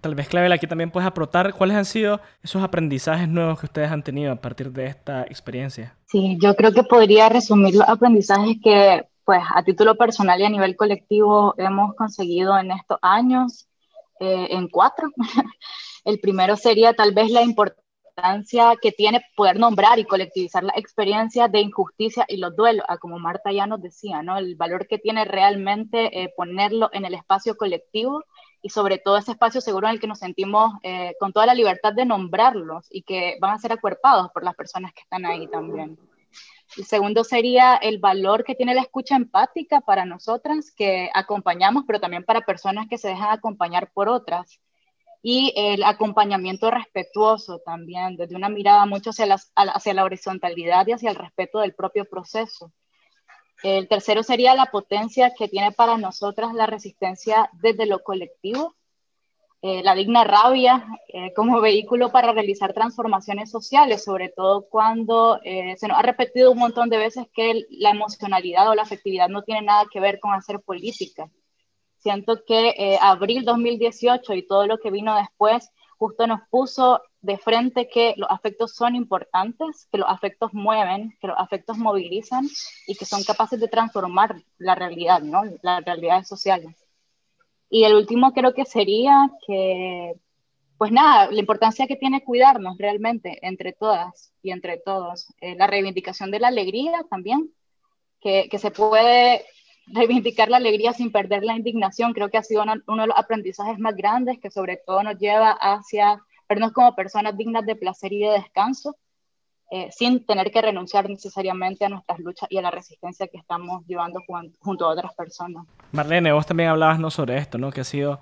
Tal 0.00 0.14
vez, 0.14 0.28
Clavel, 0.28 0.52
aquí 0.52 0.66
también 0.66 0.90
puedes 0.90 1.06
aportar 1.06 1.52
cuáles 1.54 1.76
han 1.76 1.84
sido 1.84 2.20
esos 2.42 2.62
aprendizajes 2.62 3.28
nuevos 3.28 3.60
que 3.60 3.66
ustedes 3.66 3.90
han 3.90 4.02
tenido 4.02 4.32
a 4.32 4.36
partir 4.36 4.72
de 4.72 4.86
esta 4.86 5.22
experiencia. 5.22 5.94
Sí, 6.06 6.38
yo 6.40 6.54
creo 6.56 6.72
que 6.72 6.82
podría 6.84 7.28
resumir 7.28 7.74
los 7.74 7.88
aprendizajes 7.88 8.56
que, 8.62 9.06
pues, 9.24 9.42
a 9.54 9.62
título 9.62 9.96
personal 9.96 10.40
y 10.40 10.44
a 10.44 10.50
nivel 10.50 10.76
colectivo 10.76 11.54
hemos 11.56 11.94
conseguido 11.94 12.58
en 12.58 12.72
estos 12.72 12.98
años 13.02 13.68
eh, 14.20 14.48
en 14.50 14.68
cuatro. 14.68 15.10
El 16.04 16.20
primero 16.20 16.56
sería 16.56 16.94
tal 16.94 17.12
vez 17.12 17.30
la 17.30 17.42
importancia 17.42 18.74
que 18.80 18.92
tiene 18.92 19.22
poder 19.36 19.58
nombrar 19.58 19.98
y 19.98 20.04
colectivizar 20.04 20.62
la 20.62 20.74
experiencia 20.76 21.48
de 21.48 21.60
injusticia 21.60 22.24
y 22.28 22.36
los 22.36 22.54
duelos, 22.54 22.86
como 23.00 23.18
Marta 23.18 23.50
ya 23.52 23.66
nos 23.66 23.82
decía, 23.82 24.22
¿no? 24.22 24.36
El 24.36 24.54
valor 24.56 24.86
que 24.86 24.98
tiene 24.98 25.24
realmente 25.24 26.22
eh, 26.22 26.32
ponerlo 26.36 26.90
en 26.92 27.04
el 27.04 27.14
espacio 27.14 27.56
colectivo 27.56 28.22
y 28.62 28.70
sobre 28.70 28.98
todo 28.98 29.18
ese 29.18 29.32
espacio 29.32 29.60
seguro 29.60 29.88
en 29.88 29.94
el 29.94 30.00
que 30.00 30.06
nos 30.06 30.20
sentimos 30.20 30.72
eh, 30.82 31.14
con 31.18 31.32
toda 31.32 31.46
la 31.46 31.54
libertad 31.54 31.92
de 31.92 32.06
nombrarlos 32.06 32.86
y 32.90 33.02
que 33.02 33.36
van 33.40 33.52
a 33.52 33.58
ser 33.58 33.72
acuerpados 33.72 34.30
por 34.32 34.44
las 34.44 34.54
personas 34.54 34.92
que 34.94 35.02
están 35.02 35.26
ahí 35.26 35.48
también. 35.48 35.98
El 36.76 36.84
segundo 36.84 37.22
sería 37.22 37.76
el 37.76 37.98
valor 37.98 38.44
que 38.44 38.54
tiene 38.54 38.74
la 38.74 38.82
escucha 38.82 39.14
empática 39.14 39.80
para 39.80 40.04
nosotras 40.04 40.72
que 40.72 41.08
acompañamos, 41.14 41.84
pero 41.86 42.00
también 42.00 42.24
para 42.24 42.40
personas 42.40 42.88
que 42.88 42.98
se 42.98 43.08
dejan 43.08 43.30
acompañar 43.30 43.92
por 43.92 44.08
otras. 44.08 44.60
Y 45.22 45.52
el 45.56 45.84
acompañamiento 45.84 46.70
respetuoso 46.70 47.60
también, 47.60 48.16
desde 48.16 48.36
una 48.36 48.48
mirada 48.48 48.84
mucho 48.86 49.10
hacia, 49.10 49.36
hacia 49.54 49.94
la 49.94 50.04
horizontalidad 50.04 50.86
y 50.86 50.92
hacia 50.92 51.10
el 51.10 51.16
respeto 51.16 51.60
del 51.60 51.74
propio 51.74 52.04
proceso. 52.04 52.72
El 53.62 53.88
tercero 53.88 54.22
sería 54.22 54.54
la 54.54 54.66
potencia 54.66 55.32
que 55.32 55.48
tiene 55.48 55.72
para 55.72 55.96
nosotras 55.96 56.52
la 56.52 56.66
resistencia 56.66 57.48
desde 57.52 57.86
lo 57.86 58.02
colectivo, 58.02 58.74
eh, 59.66 59.82
la 59.82 59.94
digna 59.94 60.24
rabia 60.24 60.86
eh, 61.08 61.32
como 61.32 61.58
vehículo 61.62 62.12
para 62.12 62.34
realizar 62.34 62.74
transformaciones 62.74 63.50
sociales, 63.50 64.04
sobre 64.04 64.28
todo 64.28 64.68
cuando 64.68 65.40
eh, 65.42 65.74
se 65.78 65.88
nos 65.88 65.98
ha 65.98 66.02
repetido 66.02 66.52
un 66.52 66.58
montón 66.58 66.90
de 66.90 66.98
veces 66.98 67.28
que 67.32 67.64
la 67.70 67.88
emocionalidad 67.88 68.68
o 68.68 68.74
la 68.74 68.82
afectividad 68.82 69.30
no 69.30 69.42
tiene 69.42 69.62
nada 69.62 69.86
que 69.90 70.00
ver 70.00 70.20
con 70.20 70.34
hacer 70.34 70.60
política. 70.60 71.30
Siento 71.96 72.44
que 72.46 72.98
abril 73.00 73.46
2018 73.46 74.34
y 74.34 74.46
todo 74.46 74.66
lo 74.66 74.76
que 74.76 74.90
vino 74.90 75.16
después 75.16 75.70
justo 75.96 76.26
nos 76.26 76.40
puso 76.50 77.00
de 77.22 77.38
frente 77.38 77.88
que 77.88 78.12
los 78.18 78.30
afectos 78.30 78.74
son 78.74 78.94
importantes, 78.94 79.88
que 79.90 79.96
los 79.96 80.10
afectos 80.10 80.52
mueven, 80.52 81.16
que 81.22 81.28
los 81.28 81.38
afectos 81.38 81.78
movilizan 81.78 82.46
y 82.86 82.96
que 82.96 83.06
son 83.06 83.24
capaces 83.24 83.58
de 83.58 83.68
transformar 83.68 84.36
la 84.58 84.74
realidad, 84.74 85.22
¿no? 85.22 85.40
las 85.62 85.82
realidades 85.86 86.28
sociales. 86.28 86.83
Y 87.74 87.82
el 87.82 87.96
último 87.96 88.32
creo 88.32 88.54
que 88.54 88.64
sería 88.66 89.32
que, 89.44 90.14
pues 90.78 90.92
nada, 90.92 91.28
la 91.32 91.40
importancia 91.40 91.88
que 91.88 91.96
tiene 91.96 92.22
cuidarnos 92.22 92.78
realmente 92.78 93.44
entre 93.44 93.72
todas 93.72 94.32
y 94.44 94.52
entre 94.52 94.78
todos. 94.78 95.26
Eh, 95.40 95.56
la 95.56 95.66
reivindicación 95.66 96.30
de 96.30 96.38
la 96.38 96.46
alegría 96.46 97.04
también, 97.10 97.50
que, 98.20 98.48
que, 98.48 98.60
se 98.60 98.70
puede 98.70 99.44
reivindicar 99.88 100.50
la 100.50 100.58
alegría 100.58 100.92
sin 100.92 101.10
perder 101.10 101.42
la 101.42 101.56
indignación, 101.56 102.12
creo 102.12 102.30
que 102.30 102.38
ha 102.38 102.44
sido 102.44 102.62
uno 102.62 103.02
de 103.02 103.08
los 103.08 103.18
aprendizajes 103.18 103.76
más 103.80 103.96
grandes 103.96 104.38
que 104.38 104.52
sobre 104.52 104.76
todo 104.76 105.02
nos 105.02 105.18
lleva 105.18 105.50
hacia 105.50 106.22
vernos 106.48 106.70
como 106.70 106.94
personas 106.94 107.36
dignas 107.36 107.66
de 107.66 107.74
placer 107.74 108.12
y 108.12 108.20
de 108.20 108.34
descanso 108.34 108.94
eh, 109.70 109.88
sin 109.90 110.24
tener 110.24 110.50
que 110.50 110.62
renunciar 110.62 111.08
necesariamente 111.08 111.84
a 111.84 111.88
nuestras 111.88 112.18
luchas 112.20 112.48
y 112.50 112.58
a 112.58 112.62
la 112.62 112.70
resistencia 112.70 113.26
que 113.28 113.38
estamos 113.38 113.84
llevando 113.86 114.20
junto 114.60 114.84
a 114.84 114.88
otras 114.88 115.14
personas. 115.14 115.66
Marlene, 115.92 116.32
vos 116.32 116.46
también 116.46 116.68
hablabas 116.68 116.98
¿no? 116.98 117.10
sobre 117.10 117.38
esto, 117.38 117.58
¿no? 117.58 117.70
que 117.70 117.80
ha 117.80 117.84
sido 117.84 118.20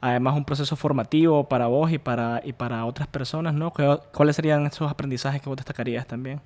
además 0.00 0.36
un 0.36 0.44
proceso 0.44 0.76
formativo 0.76 1.48
para 1.48 1.68
vos 1.68 1.90
y 1.92 1.98
para, 1.98 2.40
y 2.44 2.52
para 2.52 2.84
otras 2.84 3.08
personas, 3.08 3.54
¿no? 3.54 3.72
¿Cuáles 4.12 4.36
serían 4.36 4.66
esos 4.66 4.90
aprendizajes 4.90 5.40
que 5.40 5.48
vos 5.48 5.56
destacarías 5.56 6.06
también? 6.06 6.40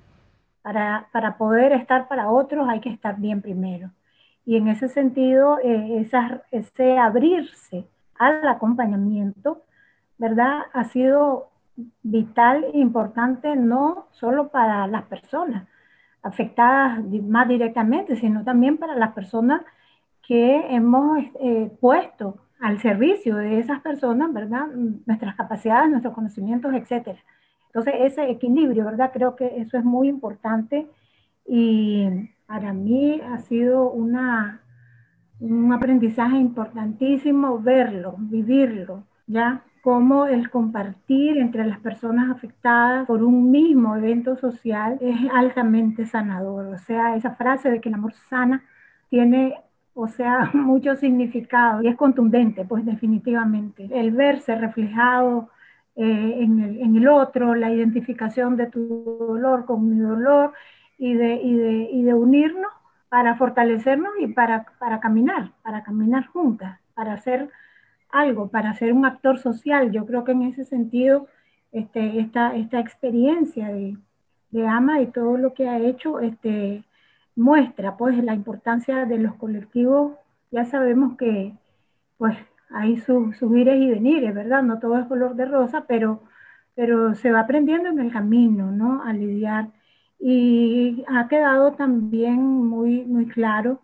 Para, 0.61 1.07
para 1.11 1.37
poder 1.37 1.71
estar 1.73 2.07
para 2.07 2.29
otros 2.29 2.69
hay 2.69 2.79
que 2.79 2.89
estar 2.89 3.17
bien 3.17 3.41
primero. 3.41 3.89
Y 4.45 4.55
en 4.55 4.69
ese 4.69 4.87
sentido, 4.87 5.57
eh, 5.59 6.07
ese 6.51 6.97
abrirse 6.97 7.85
al 8.17 8.47
acompañamiento, 8.47 9.63
¿verdad? 10.17 10.61
Ha 10.71 10.85
sido 10.85 11.49
vital 12.01 12.65
e 12.73 12.79
importante 12.79 13.55
no 13.55 14.07
solo 14.11 14.49
para 14.49 14.87
las 14.87 15.03
personas 15.03 15.67
afectadas 16.23 17.03
más 17.23 17.47
directamente, 17.47 18.15
sino 18.15 18.43
también 18.43 18.77
para 18.77 18.95
las 18.95 19.13
personas 19.13 19.61
que 20.21 20.75
hemos 20.75 21.19
eh, 21.39 21.71
puesto 21.79 22.37
al 22.59 22.79
servicio 22.79 23.37
de 23.37 23.59
esas 23.59 23.81
personas, 23.81 24.33
¿verdad? 24.33 24.67
Nuestras 25.05 25.35
capacidades, 25.35 25.89
nuestros 25.89 26.13
conocimientos, 26.13 26.73
etcétera. 26.73 27.19
Entonces, 27.67 27.93
ese 27.99 28.29
equilibrio, 28.29 28.85
¿verdad? 28.85 29.11
Creo 29.13 29.35
que 29.35 29.61
eso 29.61 29.77
es 29.77 29.83
muy 29.83 30.07
importante 30.09 30.87
y 31.45 32.07
para 32.47 32.73
mí 32.73 33.21
ha 33.21 33.37
sido 33.39 33.91
una, 33.91 34.61
un 35.39 35.71
aprendizaje 35.71 36.37
importantísimo 36.37 37.59
verlo, 37.59 38.15
vivirlo, 38.17 39.03
¿ya? 39.27 39.63
Cómo 39.87 40.25
el 40.25 40.49
compartir 40.49 41.37
entre 41.37 41.63
las 41.63 41.79
personas 41.79 42.29
afectadas 42.29 43.07
por 43.07 43.23
un 43.23 43.51
mismo 43.51 43.95
evento 43.95 44.35
social 44.35 44.97
es 44.99 45.15
altamente 45.33 46.05
sanador. 46.05 46.65
O 46.65 46.77
sea, 46.77 47.15
esa 47.15 47.35
frase 47.35 47.71
de 47.71 47.79
que 47.79 47.87
el 47.87 47.95
amor 47.95 48.11
sana 48.11 48.65
tiene, 49.09 49.55
o 49.93 50.09
sea, 50.09 50.51
mucho 50.53 50.97
significado 50.97 51.81
y 51.81 51.87
es 51.87 51.95
contundente, 51.95 52.65
pues 52.65 52.83
definitivamente. 52.83 53.87
El 53.89 54.11
verse 54.11 54.57
reflejado 54.57 55.51
eh, 55.95 56.35
en, 56.41 56.97
el, 56.97 57.07
otro, 57.07 57.55
la 57.55 57.71
identificación 57.71 58.57
de 58.57 58.67
tu 58.67 59.15
dolor 59.17 59.63
con 59.63 59.89
mi 59.89 60.01
dolor 60.01 60.51
y 60.97 61.13
de, 61.13 62.13
unirnos 62.13 62.73
para 63.07 63.37
fortalecernos 63.37 64.11
y 64.19 64.27
para, 64.27 64.65
para 64.79 64.99
caminar, 64.99 65.53
para 65.63 65.81
caminar 65.81 66.27
juntas, 66.27 66.77
para 66.93 67.13
hacer 67.13 67.49
algo 68.19 68.49
para 68.49 68.73
ser 68.73 68.93
un 68.93 69.05
actor 69.05 69.37
social. 69.39 69.91
Yo 69.91 70.05
creo 70.05 70.23
que 70.23 70.31
en 70.33 70.43
ese 70.43 70.65
sentido, 70.65 71.27
este, 71.71 72.19
esta, 72.19 72.55
esta 72.55 72.79
experiencia 72.79 73.67
de, 73.69 73.97
de, 74.51 74.67
AMA 74.67 75.01
y 75.01 75.07
todo 75.07 75.37
lo 75.37 75.53
que 75.53 75.69
ha 75.69 75.79
hecho 75.79 76.19
este, 76.19 76.83
muestra 77.35 77.97
pues 77.97 78.23
la 78.23 78.33
importancia 78.33 79.05
de 79.05 79.19
los 79.19 79.35
colectivos. 79.35 80.13
Ya 80.51 80.65
sabemos 80.65 81.17
que 81.17 81.53
pues 82.17 82.37
hay 82.71 82.97
sus 82.97 83.37
subires 83.37 83.79
y 83.81 83.89
venires, 83.89 84.33
¿verdad? 84.33 84.63
No 84.63 84.79
todo 84.79 84.97
es 84.99 85.05
color 85.07 85.35
de 85.35 85.45
rosa, 85.45 85.85
pero, 85.87 86.21
pero 86.75 87.15
se 87.15 87.31
va 87.31 87.41
aprendiendo 87.41 87.89
en 87.89 87.99
el 87.99 88.11
camino, 88.11 88.71
¿no? 88.71 89.03
A 89.03 89.13
lidiar. 89.13 89.69
Y 90.19 91.05
ha 91.07 91.27
quedado 91.27 91.73
también 91.73 92.41
muy, 92.41 93.05
muy 93.05 93.27
claro 93.27 93.81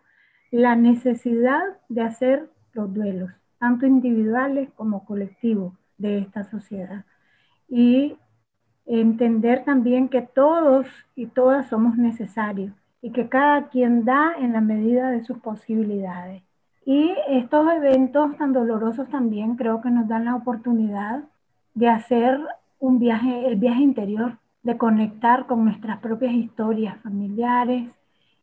la 0.51 0.75
necesidad 0.75 1.61
de 1.89 2.01
hacer 2.01 2.49
los 2.73 2.93
duelos 2.93 3.31
tanto 3.63 3.85
individuales 3.85 4.67
como 4.75 5.05
colectivos 5.05 5.71
de 5.97 6.17
esta 6.17 6.43
sociedad. 6.43 7.05
Y 7.69 8.17
entender 8.85 9.63
también 9.63 10.09
que 10.09 10.21
todos 10.21 10.85
y 11.15 11.27
todas 11.27 11.69
somos 11.69 11.97
necesarios 11.97 12.73
y 13.01 13.11
que 13.11 13.29
cada 13.29 13.69
quien 13.69 14.03
da 14.03 14.33
en 14.37 14.51
la 14.51 14.59
medida 14.59 15.11
de 15.11 15.23
sus 15.23 15.37
posibilidades. 15.37 16.43
Y 16.85 17.13
estos 17.29 17.71
eventos 17.71 18.35
tan 18.35 18.51
dolorosos 18.51 19.07
también 19.07 19.55
creo 19.55 19.79
que 19.79 19.91
nos 19.91 20.09
dan 20.09 20.25
la 20.25 20.35
oportunidad 20.35 21.23
de 21.73 21.87
hacer 21.87 22.37
un 22.79 22.99
viaje, 22.99 23.47
el 23.47 23.55
viaje 23.55 23.81
interior, 23.81 24.39
de 24.61 24.77
conectar 24.77 25.45
con 25.45 25.63
nuestras 25.63 25.99
propias 25.99 26.33
historias 26.33 26.97
familiares 26.97 27.89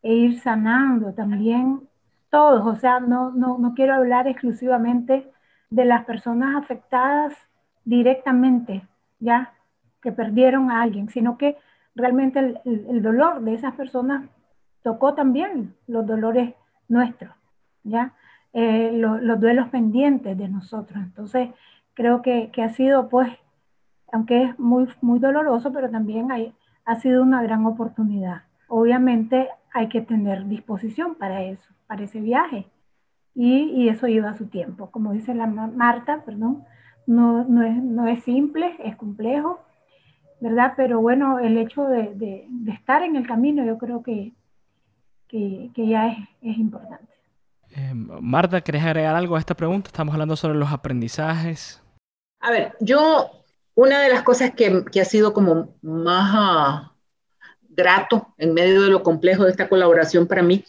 e 0.03 0.15
ir 0.15 0.41
sanando 0.41 1.13
también 1.13 1.90
todos, 2.31 2.65
o 2.67 2.79
sea, 2.79 3.01
no, 3.01 3.33
no, 3.33 3.59
no 3.59 3.75
quiero 3.75 3.95
hablar 3.95 4.29
exclusivamente 4.29 5.31
de 5.69 5.85
las 5.85 6.05
personas 6.05 6.57
afectadas 6.57 7.35
directamente, 7.85 8.87
ya, 9.19 9.53
que 10.01 10.13
perdieron 10.13 10.71
a 10.71 10.83
alguien, 10.83 11.09
sino 11.09 11.37
que 11.37 11.57
realmente 11.95 12.39
el, 12.39 12.61
el, 12.65 13.03
dolor 13.03 13.43
de 13.43 13.55
esas 13.55 13.75
personas 13.75 14.29
tocó 14.83 15.15
también 15.15 15.75
los 15.87 16.07
dolores 16.07 16.55
nuestros, 16.89 17.35
¿ya? 17.83 18.15
Eh, 18.53 18.91
los 18.93 19.41
duelos 19.41 19.69
pendientes 19.69 20.37
de 20.37 20.49
nosotros. 20.49 20.99
Entonces, 21.03 21.51
creo 21.95 22.23
que, 22.23 22.51
que, 22.53 22.63
ha 22.63 22.71
sido, 22.71 23.09
pues, 23.09 23.29
aunque 24.13 24.43
es 24.45 24.59
muy, 24.59 24.89
muy 25.03 25.19
doloroso, 25.21 25.73
pero 25.73 25.91
también 25.91 26.33
hay, 26.33 26.53
ha 26.85 26.97
sido 26.97 27.23
una 27.23 27.43
gran 27.43 27.65
oportunidad. 27.67 28.43
Obviamente 28.69 29.49
hay 29.73 29.89
que 29.89 30.01
tener 30.01 30.47
disposición 30.47 31.15
para 31.15 31.43
eso 31.43 31.69
para 31.87 32.05
ese 32.05 32.21
viaje. 32.21 32.69
Y, 33.35 33.63
y 33.71 33.89
eso 33.89 34.07
lleva 34.07 34.37
su 34.37 34.47
tiempo. 34.47 34.91
Como 34.91 35.13
dice 35.13 35.35
la 35.35 35.47
Marta, 35.47 36.23
perdón, 36.25 36.65
no, 37.07 37.45
no, 37.45 37.65
es, 37.65 37.77
no 37.77 38.07
es 38.07 38.23
simple, 38.23 38.77
es 38.85 38.97
complejo, 38.97 39.61
¿verdad? 40.41 40.75
Pero 40.77 41.01
bueno, 41.01 41.39
el 41.39 41.59
hecho 41.59 41.85
de, 41.85 42.15
de, 42.15 42.47
de 42.49 42.73
estar 42.73 43.03
en 43.03 43.17
el 43.17 43.27
camino 43.27 43.65
yo 43.65 43.77
creo 43.79 44.03
que, 44.03 44.33
que, 45.27 45.71
que 45.75 45.89
ya 45.89 46.09
es, 46.09 46.19
es 46.43 46.59
importante. 46.59 47.13
Eh, 47.75 47.93
Marta, 47.95 48.61
¿querés 48.61 48.85
agregar 48.85 49.15
algo 49.15 49.37
a 49.37 49.41
esta 49.41 49.55
pregunta? 49.55 49.89
Estamos 49.89 50.13
hablando 50.13 50.37
sobre 50.37 50.59
los 50.59 50.73
aprendizajes. 50.73 51.83
A 52.41 52.51
ver, 52.51 52.77
yo, 52.81 53.31
una 53.75 54.01
de 54.01 54.11
las 54.11 54.23
cosas 54.23 54.53
que, 54.53 54.85
que 54.93 55.01
ha 55.01 55.05
sido 55.05 55.33
como 55.33 55.75
más 55.83 56.35
uh, 56.35 56.91
grato 57.81 58.29
en 58.39 58.55
medio 58.55 58.83
de 58.83 58.89
lo 58.89 59.03
complejo 59.03 59.45
de 59.45 59.51
esta 59.51 59.69
colaboración 59.69 60.27
para 60.27 60.43
mí 60.43 60.65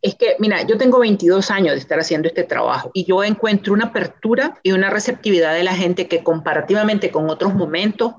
es 0.00 0.14
que, 0.14 0.36
mira, 0.38 0.62
yo 0.62 0.78
tengo 0.78 0.98
22 0.98 1.50
años 1.50 1.74
de 1.74 1.78
estar 1.78 2.00
haciendo 2.00 2.28
este 2.28 2.42
trabajo 2.42 2.90
y 2.94 3.04
yo 3.04 3.22
encuentro 3.22 3.74
una 3.74 3.86
apertura 3.86 4.58
y 4.62 4.72
una 4.72 4.90
receptividad 4.90 5.54
de 5.54 5.64
la 5.64 5.74
gente 5.74 6.08
que 6.08 6.24
comparativamente 6.24 7.10
con 7.10 7.28
otros 7.28 7.54
momentos 7.54 8.14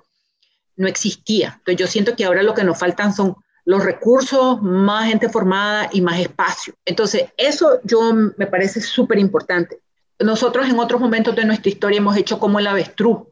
no 0.75 0.87
existía. 0.87 1.55
Entonces 1.57 1.77
yo 1.77 1.87
siento 1.87 2.15
que 2.15 2.25
ahora 2.25 2.43
lo 2.43 2.53
que 2.53 2.63
nos 2.63 2.77
faltan 2.77 3.13
son 3.13 3.35
los 3.65 3.83
recursos, 3.83 4.61
más 4.61 5.07
gente 5.07 5.27
formada 5.27 5.89
y 5.91 6.01
más 6.01 6.19
espacio. 6.19 6.75
Entonces 6.85 7.25
eso 7.35 7.79
yo 7.83 8.13
me 8.37 8.45
parece 8.45 8.79
súper 8.79 9.17
importante. 9.17 9.79
Nosotros 10.19 10.69
en 10.69 10.79
otros 10.79 11.01
momentos 11.01 11.35
de 11.35 11.45
nuestra 11.45 11.69
historia 11.69 11.97
hemos 11.97 12.15
hecho 12.15 12.39
como 12.39 12.59
el 12.59 12.67
avestruz. 12.67 13.27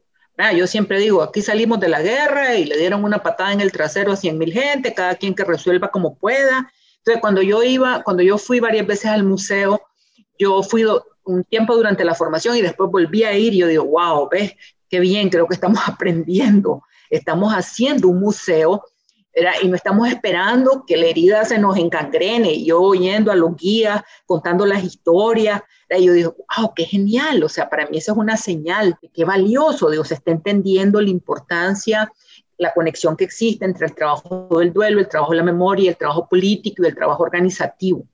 Yo 0.55 0.67
siempre 0.67 0.99
digo, 0.99 1.21
aquí 1.21 1.41
salimos 1.41 1.79
de 1.79 1.89
la 1.89 2.01
guerra 2.01 2.55
y 2.55 2.65
le 2.65 2.77
dieron 2.77 3.03
una 3.03 3.21
patada 3.21 3.53
en 3.53 3.61
el 3.61 3.71
trasero 3.71 4.11
a 4.11 4.15
100 4.15 4.37
mil 4.37 4.51
gente, 4.51 4.93
cada 4.93 5.15
quien 5.15 5.35
que 5.35 5.43
resuelva 5.43 5.89
como 5.89 6.15
pueda. 6.15 6.71
Entonces, 6.97 7.21
cuando 7.21 7.41
yo 7.41 7.63
iba, 7.63 8.01
cuando 8.03 8.23
yo 8.23 8.37
fui 8.37 8.59
varias 8.59 8.87
veces 8.87 9.05
al 9.11 9.23
museo, 9.23 9.81
yo 10.39 10.63
fui 10.63 10.85
un 11.25 11.43
tiempo 11.43 11.75
durante 11.75 12.03
la 12.03 12.15
formación 12.15 12.57
y 12.57 12.61
después 12.61 12.89
volví 12.89 13.23
a 13.23 13.37
ir 13.37 13.53
y 13.53 13.57
yo 13.57 13.67
digo, 13.67 13.85
wow, 13.85 14.27
ves, 14.29 14.53
qué 14.89 14.99
bien, 14.99 15.29
creo 15.29 15.47
que 15.47 15.53
estamos 15.53 15.81
aprendiendo, 15.87 16.83
estamos 17.09 17.53
haciendo 17.53 18.07
un 18.07 18.19
museo 18.19 18.83
y 19.61 19.67
no 19.67 19.75
estamos 19.75 20.07
esperando 20.07 20.83
que 20.85 20.97
la 20.97 21.07
herida 21.07 21.43
se 21.45 21.57
nos 21.57 21.77
encangrene. 21.77 22.63
Yo 22.63 22.81
oyendo 22.81 23.31
a 23.31 23.35
los 23.35 23.55
guías, 23.55 24.03
contando 24.25 24.65
las 24.65 24.83
historias, 24.83 25.61
yo 25.89 26.13
digo, 26.13 26.35
wow, 26.57 26.73
qué 26.75 26.85
genial. 26.85 27.43
O 27.43 27.49
sea, 27.49 27.69
para 27.69 27.87
mí 27.87 27.97
eso 27.97 28.11
es 28.11 28.17
una 28.17 28.37
señal 28.37 28.97
de 29.01 29.09
qué 29.09 29.25
valioso. 29.25 29.89
Digo, 29.89 30.03
se 30.03 30.15
está 30.15 30.31
entendiendo 30.31 31.01
la 31.01 31.09
importancia, 31.09 32.11
la 32.57 32.73
conexión 32.73 33.15
que 33.15 33.23
existe 33.23 33.65
entre 33.65 33.87
el 33.87 33.95
trabajo 33.95 34.47
del 34.59 34.71
duelo, 34.71 34.99
el 34.99 35.07
trabajo 35.07 35.31
de 35.31 35.37
la 35.37 35.43
memoria, 35.43 35.89
el 35.89 35.97
trabajo 35.97 36.27
político 36.27 36.83
y 36.83 36.87
el 36.87 36.95
trabajo 36.95 37.23
organizativo. 37.23 38.05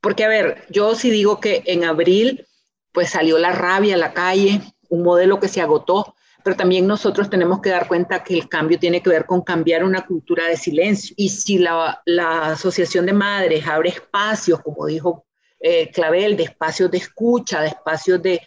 Porque, 0.00 0.24
a 0.24 0.28
ver, 0.28 0.64
yo 0.70 0.94
sí 0.94 1.10
digo 1.10 1.40
que 1.40 1.62
en 1.66 1.84
abril, 1.84 2.46
pues 2.92 3.10
salió 3.10 3.38
la 3.38 3.52
rabia 3.52 3.94
a 3.94 3.98
la 3.98 4.14
calle, 4.14 4.62
un 4.88 5.02
modelo 5.02 5.38
que 5.38 5.48
se 5.48 5.60
agotó, 5.60 6.14
pero 6.48 6.56
también 6.56 6.86
nosotros 6.86 7.28
tenemos 7.28 7.60
que 7.60 7.68
dar 7.68 7.86
cuenta 7.86 8.24
que 8.24 8.32
el 8.32 8.48
cambio 8.48 8.78
tiene 8.78 9.02
que 9.02 9.10
ver 9.10 9.26
con 9.26 9.42
cambiar 9.42 9.84
una 9.84 10.06
cultura 10.06 10.46
de 10.46 10.56
silencio. 10.56 11.14
Y 11.18 11.28
si 11.28 11.58
la, 11.58 12.00
Asociación 12.16 13.04
de 13.04 13.12
Madres 13.12 13.66
abre 13.66 13.90
espacios, 13.90 14.62
como 14.62 14.86
dijo 14.86 15.26
eh, 15.60 15.90
Clavel, 15.90 16.38
de 16.38 16.44
espacios 16.44 16.90
de 16.90 16.96
escucha, 16.96 17.60
de 17.60 17.68
espacios 17.68 18.22
de, 18.22 18.40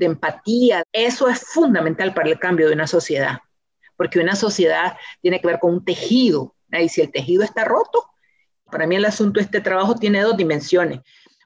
empatía, 0.00 0.82
eso 0.90 1.28
es 1.28 1.40
fundamental 1.40 2.14
para 2.14 2.30
el 2.30 2.38
cambio 2.38 2.66
de 2.66 2.72
una 2.72 2.86
sociedad, 2.86 3.40
porque 3.94 4.18
una 4.18 4.34
sociedad 4.34 4.96
tiene 5.20 5.38
que 5.38 5.48
ver 5.48 5.58
con 5.58 5.74
un 5.74 5.84
tejido, 5.84 6.54
y 6.70 6.88
si 6.88 7.02
el 7.02 7.12
tejido 7.12 7.42
está 7.42 7.66
roto, 7.66 8.06
para 8.70 8.86
mí 8.86 8.96
el 8.96 9.04
asunto 9.04 9.38
de 9.38 9.44
este 9.44 9.60
trabajo 9.60 9.96
tiene 9.96 10.22
dos 10.22 10.34
dimensiones, 10.34 11.00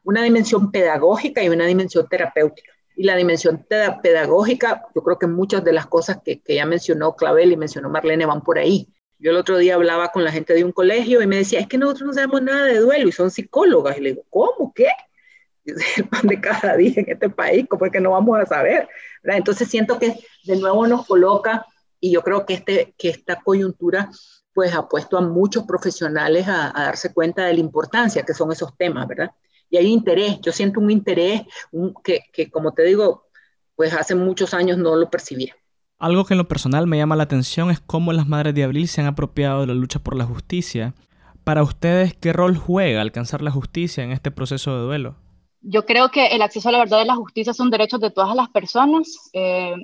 una 0.04 0.22
dimensión 0.22 0.70
pedagógica 0.70 1.42
y 1.42 1.48
una 1.48 1.66
dimensión 1.66 2.06
terapéutica. 2.08 2.75
Y 2.96 3.04
la 3.04 3.14
dimensión 3.14 3.64
pedagógica, 4.02 4.86
yo 4.94 5.02
creo 5.02 5.18
que 5.18 5.26
muchas 5.26 5.62
de 5.62 5.72
las 5.72 5.86
cosas 5.86 6.18
que, 6.24 6.40
que 6.40 6.54
ya 6.54 6.66
mencionó 6.66 7.14
Clavel 7.14 7.52
y 7.52 7.56
mencionó 7.56 7.90
Marlene 7.90 8.26
van 8.26 8.42
por 8.42 8.58
ahí. 8.58 8.88
Yo 9.18 9.30
el 9.30 9.36
otro 9.36 9.58
día 9.58 9.74
hablaba 9.74 10.08
con 10.08 10.24
la 10.24 10.32
gente 10.32 10.54
de 10.54 10.64
un 10.64 10.72
colegio 10.72 11.22
y 11.22 11.26
me 11.26 11.36
decía, 11.36 11.60
es 11.60 11.68
que 11.68 11.78
nosotros 11.78 12.06
no 12.08 12.12
sabemos 12.14 12.42
nada 12.42 12.64
de 12.64 12.80
duelo 12.80 13.08
y 13.08 13.12
son 13.12 13.30
psicólogas. 13.30 13.98
Y 13.98 14.00
le 14.00 14.08
digo, 14.10 14.24
¿cómo? 14.30 14.72
¿Qué? 14.74 14.88
El 15.96 16.08
pan 16.08 16.26
de 16.26 16.40
cada 16.40 16.76
día 16.76 16.94
en 16.96 17.10
este 17.10 17.28
país, 17.30 17.66
¿cómo 17.68 17.86
es 17.86 17.92
que 17.92 18.00
no 18.00 18.12
vamos 18.12 18.38
a 18.38 18.46
saber? 18.46 18.88
Entonces 19.22 19.68
siento 19.68 19.98
que 19.98 20.14
de 20.44 20.56
nuevo 20.56 20.86
nos 20.86 21.06
coloca, 21.06 21.66
y 22.00 22.12
yo 22.12 22.22
creo 22.22 22.46
que, 22.46 22.54
este, 22.54 22.94
que 22.96 23.08
esta 23.08 23.40
coyuntura 23.40 24.10
pues 24.54 24.74
ha 24.74 24.88
puesto 24.88 25.18
a 25.18 25.20
muchos 25.20 25.64
profesionales 25.64 26.46
a 26.48 26.72
darse 26.74 27.12
cuenta 27.12 27.44
de 27.44 27.54
la 27.54 27.60
importancia 27.60 28.22
que 28.22 28.32
son 28.32 28.52
esos 28.52 28.76
temas, 28.76 29.06
¿verdad? 29.06 29.30
Y 29.70 29.76
hay 29.76 29.86
interés, 29.86 30.40
yo 30.40 30.52
siento 30.52 30.80
un 30.80 30.90
interés 30.90 31.42
que, 32.04 32.20
que, 32.32 32.50
como 32.50 32.72
te 32.72 32.84
digo, 32.84 33.26
pues 33.74 33.92
hace 33.92 34.14
muchos 34.14 34.54
años 34.54 34.78
no 34.78 34.96
lo 34.96 35.10
percibía. 35.10 35.54
Algo 35.98 36.24
que 36.24 36.34
en 36.34 36.38
lo 36.38 36.48
personal 36.48 36.86
me 36.86 36.98
llama 36.98 37.16
la 37.16 37.22
atención 37.22 37.70
es 37.70 37.80
cómo 37.80 38.12
las 38.12 38.26
madres 38.26 38.54
de 38.54 38.64
abril 38.64 38.86
se 38.88 39.00
han 39.00 39.06
apropiado 39.06 39.62
de 39.62 39.68
la 39.68 39.74
lucha 39.74 39.98
por 39.98 40.14
la 40.16 40.24
justicia. 40.24 40.94
Para 41.42 41.62
ustedes, 41.62 42.14
¿qué 42.14 42.32
rol 42.32 42.56
juega 42.56 43.00
alcanzar 43.00 43.40
la 43.40 43.50
justicia 43.50 44.04
en 44.04 44.12
este 44.12 44.30
proceso 44.30 44.76
de 44.76 44.82
duelo? 44.82 45.16
Yo 45.62 45.86
creo 45.86 46.10
que 46.10 46.26
el 46.28 46.42
acceso 46.42 46.68
a 46.68 46.72
la 46.72 46.78
verdad 46.78 47.02
y 47.02 47.06
la 47.06 47.16
justicia 47.16 47.54
son 47.54 47.70
derechos 47.70 48.00
de 48.00 48.10
todas 48.10 48.36
las 48.36 48.48
personas 48.50 49.30
eh, 49.32 49.74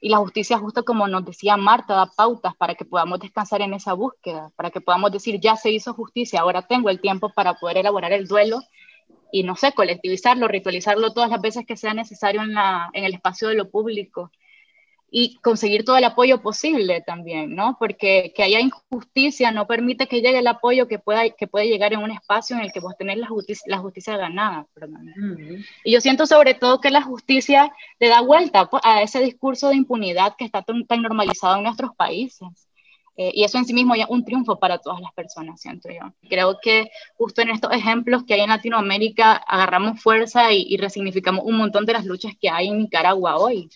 y 0.00 0.08
la 0.08 0.18
justicia, 0.18 0.58
justo 0.58 0.84
como 0.84 1.06
nos 1.06 1.24
decía 1.24 1.56
Marta, 1.56 1.94
da 1.94 2.06
pautas 2.06 2.54
para 2.56 2.74
que 2.74 2.84
podamos 2.84 3.20
descansar 3.20 3.62
en 3.62 3.74
esa 3.74 3.92
búsqueda, 3.92 4.50
para 4.56 4.70
que 4.70 4.80
podamos 4.80 5.12
decir, 5.12 5.38
ya 5.40 5.56
se 5.56 5.70
hizo 5.70 5.94
justicia, 5.94 6.40
ahora 6.40 6.62
tengo 6.62 6.90
el 6.90 7.00
tiempo 7.00 7.32
para 7.32 7.54
poder 7.54 7.78
elaborar 7.78 8.12
el 8.12 8.26
duelo 8.26 8.60
y 9.32 9.42
no 9.42 9.56
sé, 9.56 9.72
colectivizarlo, 9.72 10.48
ritualizarlo 10.48 11.12
todas 11.12 11.30
las 11.30 11.40
veces 11.40 11.66
que 11.66 11.76
sea 11.76 11.94
necesario 11.94 12.42
en, 12.42 12.54
la, 12.54 12.90
en 12.92 13.04
el 13.04 13.14
espacio 13.14 13.48
de 13.48 13.54
lo 13.54 13.70
público 13.70 14.30
y 15.10 15.36
conseguir 15.36 15.84
todo 15.84 15.96
el 15.96 16.04
apoyo 16.04 16.40
posible 16.40 17.02
también, 17.04 17.54
¿no? 17.54 17.76
Porque 17.78 18.32
que 18.34 18.42
haya 18.44 18.60
injusticia 18.60 19.50
no 19.50 19.66
permite 19.66 20.06
que 20.06 20.20
llegue 20.22 20.38
el 20.38 20.46
apoyo 20.46 20.86
que 20.86 20.98
pueda 20.98 21.28
que 21.30 21.48
puede 21.48 21.66
llegar 21.66 21.92
en 21.92 22.00
un 22.00 22.12
espacio 22.12 22.56
en 22.56 22.62
el 22.62 22.72
que 22.72 22.80
vos 22.80 22.96
tenés 22.96 23.18
la 23.18 23.26
justicia, 23.26 23.64
la 23.66 23.78
justicia 23.78 24.16
ganada. 24.16 24.66
Y 25.84 25.92
yo 25.92 26.00
siento 26.00 26.26
sobre 26.26 26.54
todo 26.54 26.80
que 26.80 26.90
la 26.90 27.02
justicia 27.02 27.72
le 27.98 28.08
da 28.08 28.20
vuelta 28.20 28.66
pues, 28.66 28.82
a 28.84 29.02
ese 29.02 29.20
discurso 29.20 29.70
de 29.70 29.76
impunidad 29.76 30.36
que 30.36 30.44
está 30.44 30.62
tan, 30.62 30.86
tan 30.86 31.02
normalizado 31.02 31.56
en 31.56 31.64
nuestros 31.64 31.94
países. 31.96 32.69
Eh, 33.16 33.32
y 33.34 33.44
eso 33.44 33.58
en 33.58 33.64
sí 33.64 33.74
mismo 33.74 33.94
ya 33.94 34.04
es 34.04 34.10
un 34.10 34.24
triunfo 34.24 34.58
para 34.58 34.78
todas 34.78 35.00
las 35.00 35.12
personas, 35.12 35.60
siento 35.60 35.88
yo. 35.90 36.14
Creo 36.28 36.58
que 36.62 36.90
justo 37.16 37.42
en 37.42 37.50
estos 37.50 37.72
ejemplos 37.72 38.24
que 38.24 38.34
hay 38.34 38.40
en 38.40 38.48
Latinoamérica 38.48 39.32
agarramos 39.32 40.00
fuerza 40.02 40.52
y, 40.52 40.76
resignificamos 40.76 41.44
un 41.44 41.56
montón 41.56 41.84
de 41.86 41.92
las 41.92 42.06
luchas 42.06 42.32
que 42.40 42.48
hay 42.48 42.68
en 42.68 42.78
Nicaragua 42.78 43.36
hoy. 43.36 43.68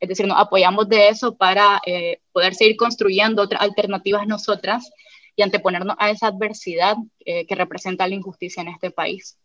Es 0.00 0.08
decir, 0.08 0.26
nos 0.26 0.38
apoyamos 0.38 0.88
de 0.88 1.08
eso 1.08 1.36
para 1.36 1.80
eh, 1.86 2.20
poder 2.32 2.54
seguir 2.54 2.76
construyendo 2.76 3.42
otras 3.42 3.62
alternativas 3.62 4.26
nosotras 4.26 4.90
y 5.36 5.42
anteponernos 5.42 5.96
a 5.98 6.10
esa 6.10 6.26
adversidad 6.26 6.96
eh, 7.24 7.46
que 7.46 7.54
representa 7.54 8.06
la 8.06 8.14
injusticia 8.14 8.62
en 8.62 8.68
este 8.68 8.90
país. 8.90 9.38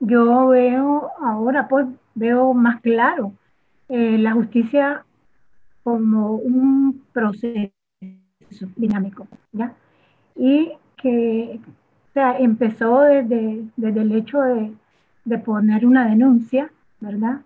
Yo 0.00 0.48
veo 0.48 1.10
ahora, 1.22 1.68
pues, 1.68 1.86
veo 2.14 2.52
más 2.52 2.80
claro 2.80 3.32
la 3.88 4.32
justicia 4.32 5.04
como 5.82 6.36
un 6.36 7.04
proceso 7.12 7.70
dinámico, 8.76 9.26
¿ya? 9.52 9.74
Y 10.36 10.72
que 10.96 11.60
o 11.60 12.12
sea, 12.14 12.38
empezó 12.38 13.00
desde, 13.00 13.64
desde 13.76 14.00
el 14.00 14.12
hecho 14.12 14.40
de, 14.40 14.72
de, 15.24 15.38
poner 15.38 15.84
una 15.84 16.08
denuncia, 16.08 16.70
¿verdad? 17.00 17.40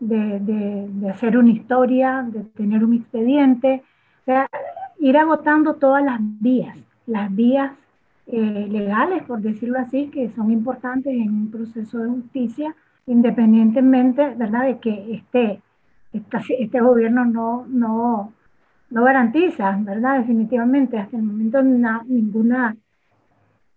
De, 0.00 0.40
de, 0.40 1.10
hacer 1.10 1.38
una 1.38 1.52
historia, 1.52 2.26
de 2.28 2.40
tener 2.42 2.84
un 2.84 2.94
expediente, 2.94 3.84
o 4.22 4.24
sea, 4.24 4.48
ir 4.98 5.16
agotando 5.16 5.74
todas 5.74 6.04
las 6.04 6.18
vías, 6.20 6.76
las 7.06 7.32
vías 7.34 7.72
eh, 8.26 8.66
legales, 8.68 9.22
por 9.24 9.40
decirlo 9.40 9.78
así, 9.78 10.08
que 10.08 10.30
son 10.30 10.50
importantes 10.50 11.12
en 11.12 11.30
un 11.30 11.50
proceso 11.50 11.98
de 11.98 12.08
justicia, 12.08 12.74
independientemente, 13.06 14.34
¿verdad?, 14.34 14.64
de 14.64 14.78
que 14.78 15.14
este, 15.14 15.62
este 16.12 16.80
gobierno 16.80 17.24
no, 17.24 17.66
no, 17.68 18.32
no 18.90 19.04
garantiza, 19.04 19.78
¿verdad? 19.80 20.18
Definitivamente, 20.18 20.98
hasta 20.98 21.16
el 21.16 21.22
momento 21.22 21.62
ninguna 21.62 22.76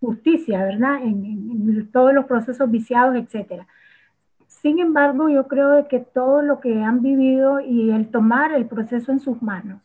justicia, 0.02 0.63
¿verdad? 0.63 1.04
En, 1.04 1.89
todos 1.91 2.13
los 2.13 2.26
procesos 2.26 2.69
viciados, 2.69 3.15
etcétera. 3.15 3.67
Sin 4.47 4.80
embargo, 4.80 5.30
yo 5.30 5.47
creo 5.47 5.88
que 5.88 5.99
todo 5.99 6.41
lo 6.41 6.60
que 6.60 6.84
han 6.84 7.02
vivido 7.02 7.60
y 7.60 7.91
el 7.91 8.10
tomar 8.10 8.54
el 8.54 8.65
proceso 8.65 9.12
en 9.12 9.19
sus 9.19 9.41
manos 9.41 9.82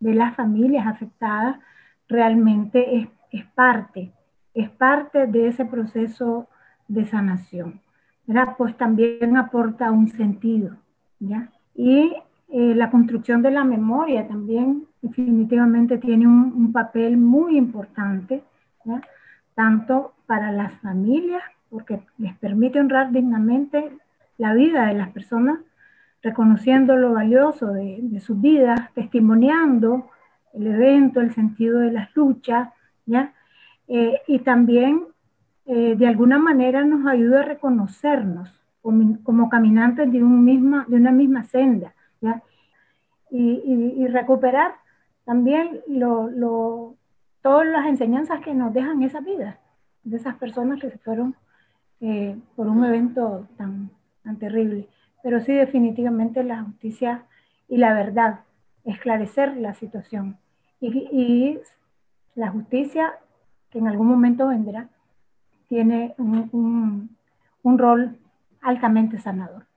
de 0.00 0.14
las 0.14 0.36
familias 0.36 0.86
afectadas 0.86 1.58
realmente 2.08 2.98
es, 2.98 3.08
es 3.32 3.44
parte, 3.54 4.12
es 4.54 4.68
parte 4.70 5.26
de 5.26 5.48
ese 5.48 5.64
proceso 5.64 6.48
de 6.86 7.06
sanación, 7.06 7.80
¿verdad? 8.26 8.54
Pues 8.56 8.76
también 8.76 9.36
aporta 9.36 9.90
un 9.90 10.08
sentido, 10.08 10.76
¿ya? 11.20 11.50
Y 11.74 12.12
eh, 12.50 12.74
la 12.74 12.90
construcción 12.90 13.42
de 13.42 13.50
la 13.50 13.62
memoria 13.62 14.26
también 14.26 14.86
definitivamente 15.02 15.98
tiene 15.98 16.26
un, 16.26 16.72
papel 16.72 17.16
muy 17.18 17.58
importante, 17.58 18.42
tanto 19.54 20.14
para 20.26 20.50
las 20.52 20.72
familias, 20.80 21.42
porque 21.68 22.00
les 22.16 22.34
permite 22.36 22.80
honrar 22.80 23.12
dignamente 23.12 23.90
la 24.38 24.54
vida 24.54 24.86
de 24.86 24.94
las 24.94 25.10
personas, 25.10 25.58
reconociendo 26.22 26.96
lo 26.96 27.12
valioso 27.12 27.66
de, 27.72 28.18
sus 28.20 28.40
vidas, 28.40 28.92
testimoniando 28.94 30.08
el 30.54 30.68
evento, 30.68 31.20
el 31.20 31.34
sentido 31.34 31.80
de 31.80 31.92
las 31.92 32.14
luchas. 32.16 32.70
Eh, 33.88 34.20
y 34.26 34.38
también 34.40 35.02
eh, 35.66 35.96
de 35.96 36.06
alguna 36.06 36.38
manera 36.38 36.84
nos 36.84 37.06
ayuda 37.06 37.40
a 37.40 37.44
reconocernos 37.44 38.50
como, 38.80 39.22
como 39.22 39.48
caminantes 39.48 40.10
de, 40.10 40.22
un 40.22 40.44
misma, 40.44 40.86
de 40.88 40.96
una 40.96 41.10
misma 41.10 41.44
senda, 41.44 41.94
y, 43.30 44.06
recuperar 44.08 44.74
también 45.24 45.80
lo, 45.86 46.96
todas 47.42 47.66
las 47.66 47.86
enseñanzas 47.86 48.40
que 48.40 48.54
nos 48.54 48.72
dejan 48.72 49.02
esa 49.02 49.20
vida, 49.20 49.58
de 50.04 50.16
esas 50.16 50.36
personas 50.36 50.80
que 50.80 50.90
se 50.90 50.98
fueron 50.98 51.36
eh, 52.00 52.36
por 52.56 52.68
un 52.68 52.84
evento 52.84 53.46
tan, 53.56 53.90
tan 54.22 54.36
terrible. 54.36 54.88
Pero 55.22 55.40
sí, 55.40 55.52
definitivamente 55.52 56.42
la 56.44 56.62
justicia 56.62 57.24
y 57.68 57.76
la 57.76 57.92
verdad, 57.92 58.40
esclarecer 58.84 59.56
la 59.56 59.74
situación. 59.74 60.38
Y, 60.80 61.58
la 62.34 62.50
justicia, 62.50 63.14
que 63.70 63.80
en 63.80 63.88
algún 63.88 64.06
momento 64.06 64.46
vendrá, 64.46 64.88
tiene 65.66 66.14
un 66.18 67.08
rol 67.64 68.16
altamente 68.62 69.18
sanador. 69.18 69.67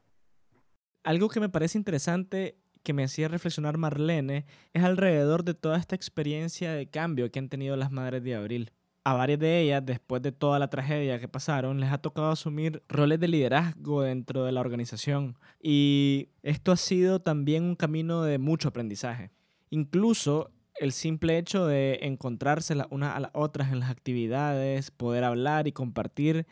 Algo 1.03 1.29
que 1.29 1.39
me 1.39 1.49
parece 1.49 1.79
interesante 1.79 2.57
que 2.83 2.93
me 2.93 3.03
hacía 3.03 3.27
reflexionar 3.27 3.77
Marlene 3.77 4.45
es 4.73 4.83
alrededor 4.83 5.43
de 5.43 5.55
toda 5.55 5.77
esta 5.77 5.95
experiencia 5.95 6.73
de 6.73 6.89
cambio 6.89 7.31
que 7.31 7.39
han 7.39 7.49
tenido 7.49 7.75
las 7.75 7.91
madres 7.91 8.23
de 8.23 8.35
abril. 8.35 8.71
A 9.03 9.15
varias 9.15 9.39
de 9.39 9.61
ellas, 9.61 9.83
después 9.83 10.21
de 10.21 10.31
toda 10.31 10.59
la 10.59 10.69
tragedia 10.69 11.19
que 11.19 11.27
pasaron, 11.27 11.79
les 11.79 11.91
ha 11.91 11.97
tocado 11.97 12.29
asumir 12.29 12.83
roles 12.87 13.19
de 13.19 13.27
liderazgo 13.27 14.03
dentro 14.03 14.43
de 14.43 14.51
la 14.51 14.61
organización. 14.61 15.39
Y 15.59 16.29
esto 16.43 16.71
ha 16.71 16.77
sido 16.77 17.19
también 17.19 17.63
un 17.63 17.75
camino 17.75 18.21
de 18.21 18.37
mucho 18.37 18.69
aprendizaje. 18.69 19.31
Incluso 19.71 20.51
el 20.79 20.91
simple 20.91 21.39
hecho 21.39 21.65
de 21.65 21.99
encontrarse 22.03 22.75
unas 22.91 23.15
a 23.15 23.19
las 23.19 23.31
otras 23.33 23.71
en 23.71 23.79
las 23.79 23.89
actividades, 23.89 24.91
poder 24.91 25.23
hablar 25.23 25.67
y 25.67 25.71
compartir, 25.71 26.45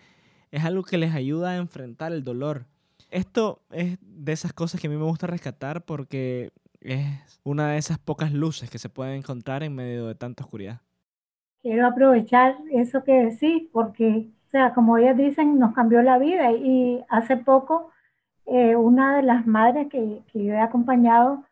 es 0.50 0.66
algo 0.66 0.82
que 0.82 0.98
les 0.98 1.14
ayuda 1.14 1.52
a 1.52 1.58
enfrentar 1.58 2.14
el 2.14 2.24
dolor. 2.24 2.66
Esto 3.10 3.62
es 3.72 3.98
de 4.02 4.32
esas 4.32 4.54
cosas 4.54 4.80
que 4.80 4.88
a 4.88 4.90
mí 4.90 4.98
me 4.98 5.04
gusta 5.04 5.28
rescatar 5.28 5.84
porque 5.84 6.52
es 6.82 7.40
una 7.44 7.72
de 7.72 7.78
esas 7.78 7.98
pocas 7.98 8.32
luces 8.32 8.70
que 8.70 8.78
se 8.78 8.90
pueden 8.90 9.16
encontrar 9.16 9.64
en 9.64 9.76
medio 9.76 10.08
de 10.08 10.16
tanta 10.16 10.44
oscuridad. 10.44 10.82
Quiero 11.62 11.88
aprovechar 11.88 12.56
eso 12.72 13.04
que 13.04 13.12
decís 13.12 13.68
porque, 13.72 14.28
o 14.48 14.52
sea, 14.52 14.74
como 14.74 14.98
ellas 14.98 15.18
dicen, 15.18 15.60
nos 15.60 15.74
cambió 15.74 16.02
la 16.02 16.18
vida 16.18 16.52
y 16.52 17.04
hace 17.10 17.36
poco 17.36 17.92
eh, 18.46 18.76
una 18.76 19.18
de 19.18 19.24
las 19.24 19.46
madres 19.46 19.88
que, 19.90 20.22
que 20.32 20.46
yo 20.46 20.54
he 20.54 20.60
acompañado 20.60 21.44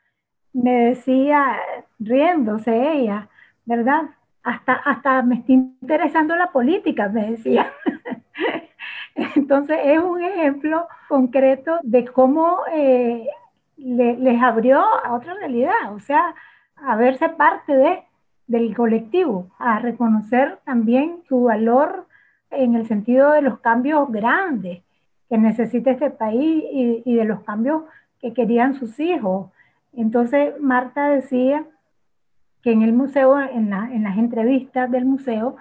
me 0.54 0.72
decía, 0.72 1.58
riéndose 2.00 2.94
ella, 2.94 3.30
¿verdad? 3.66 4.04
Hasta, 4.44 4.74
hasta 4.74 5.22
me 5.22 5.36
está 5.36 5.52
interesando 5.52 6.36
la 6.36 6.52
política, 6.52 7.10
me 7.10 7.32
decía. 7.32 7.72
Entonces 9.48 9.80
es 9.82 9.98
un 9.98 10.22
ejemplo 10.22 10.90
concreto 11.08 11.80
de 11.82 12.04
cómo 12.04 12.64
eh, 12.70 13.26
les 13.78 14.44
abrió 14.44 14.82
a 14.82 15.14
otra 15.14 15.36
realidad, 15.36 15.94
o 15.94 16.02
sea, 16.02 16.36
a 16.76 16.98
verse 16.98 17.30
parte 17.30 17.74
de, 17.74 18.04
del 18.48 18.76
colectivo, 18.76 19.48
a 19.58 19.80
reconocer 19.80 20.60
también 20.66 21.22
su 21.30 21.44
valor 21.44 22.08
en 22.52 22.76
el 22.76 22.88
sentido 22.88 23.32
de 23.32 23.42
los 23.42 23.62
cambios 23.62 24.12
grandes 24.12 24.84
que 25.30 25.38
necesita 25.38 25.92
este 25.92 26.10
país 26.10 26.66
y, 27.06 27.16
de 27.16 27.24
los 27.24 27.40
cambios 27.44 27.84
que 28.20 28.34
querían 28.34 28.74
sus 28.74 29.00
hijos. 29.00 29.50
Entonces 29.94 30.60
Marta 30.60 31.08
decía 31.08 31.64
que 32.64 32.74
en 32.74 32.82
el 32.82 32.92
museo, 32.92 33.40
en 33.40 33.70
las 33.70 34.18
entrevistas 34.18 34.92
del 34.92 35.06
museo, 35.06 35.56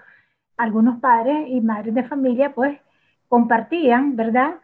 algunos 0.56 0.98
padres 0.98 1.46
y 1.50 1.60
madres 1.60 1.94
de 1.94 2.02
familia 2.02 2.52
pues 2.52 2.80
compartían, 3.28 4.16
¿verdad? 4.16 4.56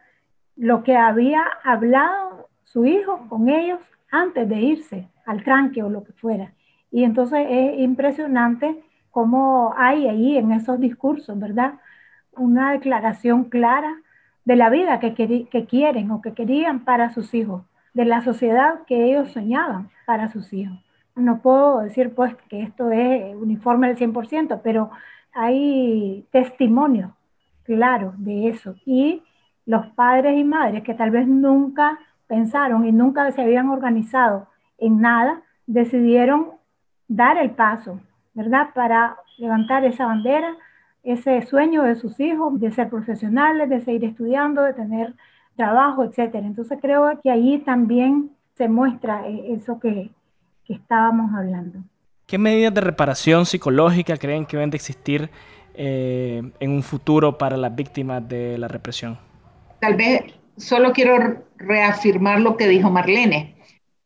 Lo 0.55 0.83
que 0.83 0.95
había 0.95 1.43
hablado 1.63 2.49
su 2.63 2.85
hijo 2.85 3.27
con 3.29 3.49
ellos 3.49 3.79
antes 4.11 4.47
de 4.49 4.59
irse 4.59 5.09
al 5.25 5.43
tranque 5.43 5.83
o 5.83 5.89
lo 5.89 6.03
que 6.03 6.13
fuera. 6.13 6.53
Y 6.91 7.03
entonces 7.03 7.45
es 7.49 7.79
impresionante 7.79 8.83
cómo 9.11 9.73
hay 9.77 10.07
ahí 10.07 10.37
en 10.37 10.51
esos 10.51 10.79
discursos, 10.79 11.39
¿verdad? 11.39 11.75
Una 12.35 12.71
declaración 12.71 13.45
clara 13.45 13.95
de 14.45 14.55
la 14.55 14.69
vida 14.69 14.99
que, 14.99 15.13
que 15.13 15.65
quieren 15.65 16.11
o 16.11 16.21
que 16.21 16.33
querían 16.33 16.83
para 16.83 17.11
sus 17.11 17.33
hijos, 17.33 17.63
de 17.93 18.05
la 18.05 18.21
sociedad 18.21 18.81
que 18.87 19.05
ellos 19.05 19.31
soñaban 19.31 19.89
para 20.05 20.29
sus 20.29 20.51
hijos. 20.51 20.77
No 21.15 21.41
puedo 21.41 21.79
decir 21.81 22.13
pues 22.15 22.35
que 22.49 22.63
esto 22.63 22.91
es 22.91 23.35
uniforme 23.35 23.87
al 23.87 23.97
100%, 23.97 24.61
pero 24.63 24.89
hay 25.31 26.25
testimonios 26.31 27.11
claro 27.63 28.13
de 28.17 28.49
eso. 28.49 28.75
Y 28.85 29.23
los 29.65 29.87
padres 29.87 30.37
y 30.37 30.43
madres 30.43 30.83
que 30.83 30.93
tal 30.93 31.11
vez 31.11 31.27
nunca 31.27 31.99
pensaron 32.27 32.85
y 32.85 32.91
nunca 32.91 33.31
se 33.31 33.41
habían 33.41 33.69
organizado 33.69 34.47
en 34.77 35.01
nada, 35.01 35.41
decidieron 35.67 36.51
dar 37.07 37.37
el 37.37 37.51
paso, 37.51 37.99
¿verdad? 38.33 38.69
Para 38.73 39.17
levantar 39.37 39.85
esa 39.85 40.05
bandera, 40.05 40.55
ese 41.03 41.41
sueño 41.43 41.83
de 41.83 41.95
sus 41.95 42.19
hijos, 42.19 42.59
de 42.59 42.71
ser 42.71 42.89
profesionales, 42.89 43.69
de 43.69 43.81
seguir 43.81 44.05
estudiando, 44.05 44.63
de 44.63 44.73
tener 44.73 45.13
trabajo, 45.55 46.03
etc. 46.03 46.35
Entonces 46.35 46.79
creo 46.81 47.19
que 47.21 47.29
ahí 47.29 47.59
también 47.59 48.31
se 48.55 48.67
muestra 48.67 49.27
eh, 49.27 49.53
eso 49.53 49.79
que, 49.79 50.09
que 50.65 50.73
estábamos 50.73 51.33
hablando. 51.33 51.79
¿Qué 52.25 52.37
medidas 52.37 52.73
de 52.73 52.81
reparación 52.81 53.45
psicológica 53.45 54.17
creen 54.17 54.45
que 54.45 54.57
deben 54.57 54.69
de 54.69 54.77
existir 54.77 55.29
eh, 55.73 56.41
en 56.59 56.71
un 56.71 56.83
futuro 56.83 57.37
para 57.37 57.57
las 57.57 57.75
víctimas 57.75 58.27
de 58.27 58.57
la 58.57 58.67
represión? 58.67 59.17
Tal 59.79 59.95
vez 59.95 60.21
solo 60.57 60.93
quiero 60.93 61.43
reafirmar 61.57 62.39
lo 62.39 62.57
que 62.57 62.67
dijo 62.67 62.89
Marlene. 62.89 63.55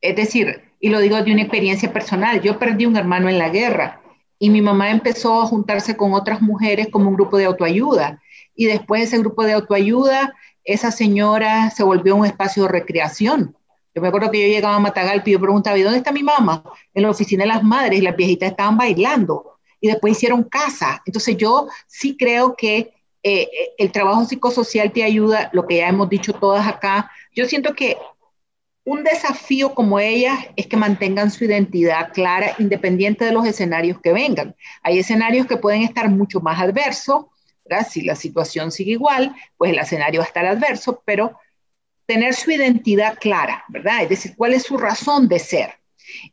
Es 0.01 0.15
decir, 0.15 0.61
y 0.79 0.89
lo 0.89 0.99
digo 0.99 1.21
de 1.21 1.31
una 1.31 1.41
experiencia 1.41 1.91
personal, 1.91 2.41
yo 2.41 2.59
perdí 2.59 2.85
un 2.85 2.95
hermano 2.95 3.29
en 3.29 3.37
la 3.37 3.49
guerra 3.49 4.01
y 4.39 4.49
mi 4.49 4.61
mamá 4.61 4.91
empezó 4.91 5.41
a 5.41 5.47
juntarse 5.47 5.97
con 5.97 6.13
otras 6.13 6.41
mujeres 6.41 6.87
como 6.91 7.09
un 7.09 7.15
grupo 7.15 7.37
de 7.37 7.45
autoayuda. 7.45 8.21
Y 8.55 8.65
después 8.65 9.01
de 9.01 9.07
ese 9.07 9.17
grupo 9.19 9.43
de 9.43 9.53
autoayuda, 9.53 10.35
esa 10.63 10.91
señora 10.91 11.69
se 11.71 11.83
volvió 11.83 12.15
un 12.15 12.25
espacio 12.25 12.63
de 12.63 12.69
recreación. 12.69 13.55
Yo 13.95 14.01
me 14.01 14.09
acuerdo 14.09 14.29
que 14.29 14.41
yo 14.41 14.53
llegaba 14.53 14.75
a 14.75 14.79
Matagalpa 14.79 15.29
y 15.29 15.33
yo 15.33 15.39
preguntaba, 15.39 15.77
¿y 15.77 15.81
dónde 15.81 15.97
está 15.97 16.11
mi 16.11 16.21
mamá? 16.21 16.63
En 16.93 17.03
la 17.03 17.09
oficina 17.09 17.43
de 17.43 17.47
las 17.47 17.63
madres 17.63 17.99
y 17.99 18.03
las 18.03 18.15
viejitas 18.15 18.51
estaban 18.51 18.77
bailando 18.77 19.56
y 19.79 19.87
después 19.87 20.13
hicieron 20.13 20.43
casa. 20.43 21.01
Entonces 21.05 21.37
yo 21.37 21.67
sí 21.87 22.15
creo 22.17 22.55
que 22.55 22.93
eh, 23.23 23.49
el 23.77 23.91
trabajo 23.91 24.25
psicosocial 24.25 24.91
te 24.91 25.03
ayuda, 25.03 25.49
lo 25.53 25.67
que 25.67 25.77
ya 25.77 25.89
hemos 25.89 26.09
dicho 26.09 26.33
todas 26.33 26.67
acá. 26.67 27.11
Yo 27.35 27.45
siento 27.45 27.73
que 27.73 27.97
un 28.83 29.03
desafío 29.03 29.73
como 29.75 29.99
ellas 29.99 30.39
es 30.55 30.67
que 30.67 30.77
mantengan 30.77 31.29
su 31.29 31.43
identidad 31.43 32.13
clara 32.13 32.55
independiente 32.57 33.25
de 33.25 33.33
los 33.33 33.45
escenarios 33.45 33.99
que 34.01 34.13
vengan. 34.13 34.55
Hay 34.81 34.99
escenarios 34.99 35.45
que 35.45 35.57
pueden 35.57 35.81
estar 35.81 36.09
mucho 36.09 36.39
más 36.39 36.59
adversos, 36.59 37.25
si 37.89 38.01
la 38.01 38.15
situación 38.15 38.71
sigue 38.71 38.91
igual, 38.91 39.35
pues 39.57 39.71
el 39.71 39.79
escenario 39.79 40.21
va 40.21 40.25
a 40.25 40.27
estar 40.27 40.45
adverso, 40.45 41.01
pero 41.05 41.37
tener 42.05 42.33
su 42.33 42.51
identidad 42.51 43.17
clara, 43.19 43.65
¿verdad? 43.67 44.03
Es 44.03 44.09
decir, 44.09 44.33
cuál 44.37 44.53
es 44.53 44.63
su 44.63 44.77
razón 44.77 45.27
de 45.27 45.39
ser. 45.39 45.73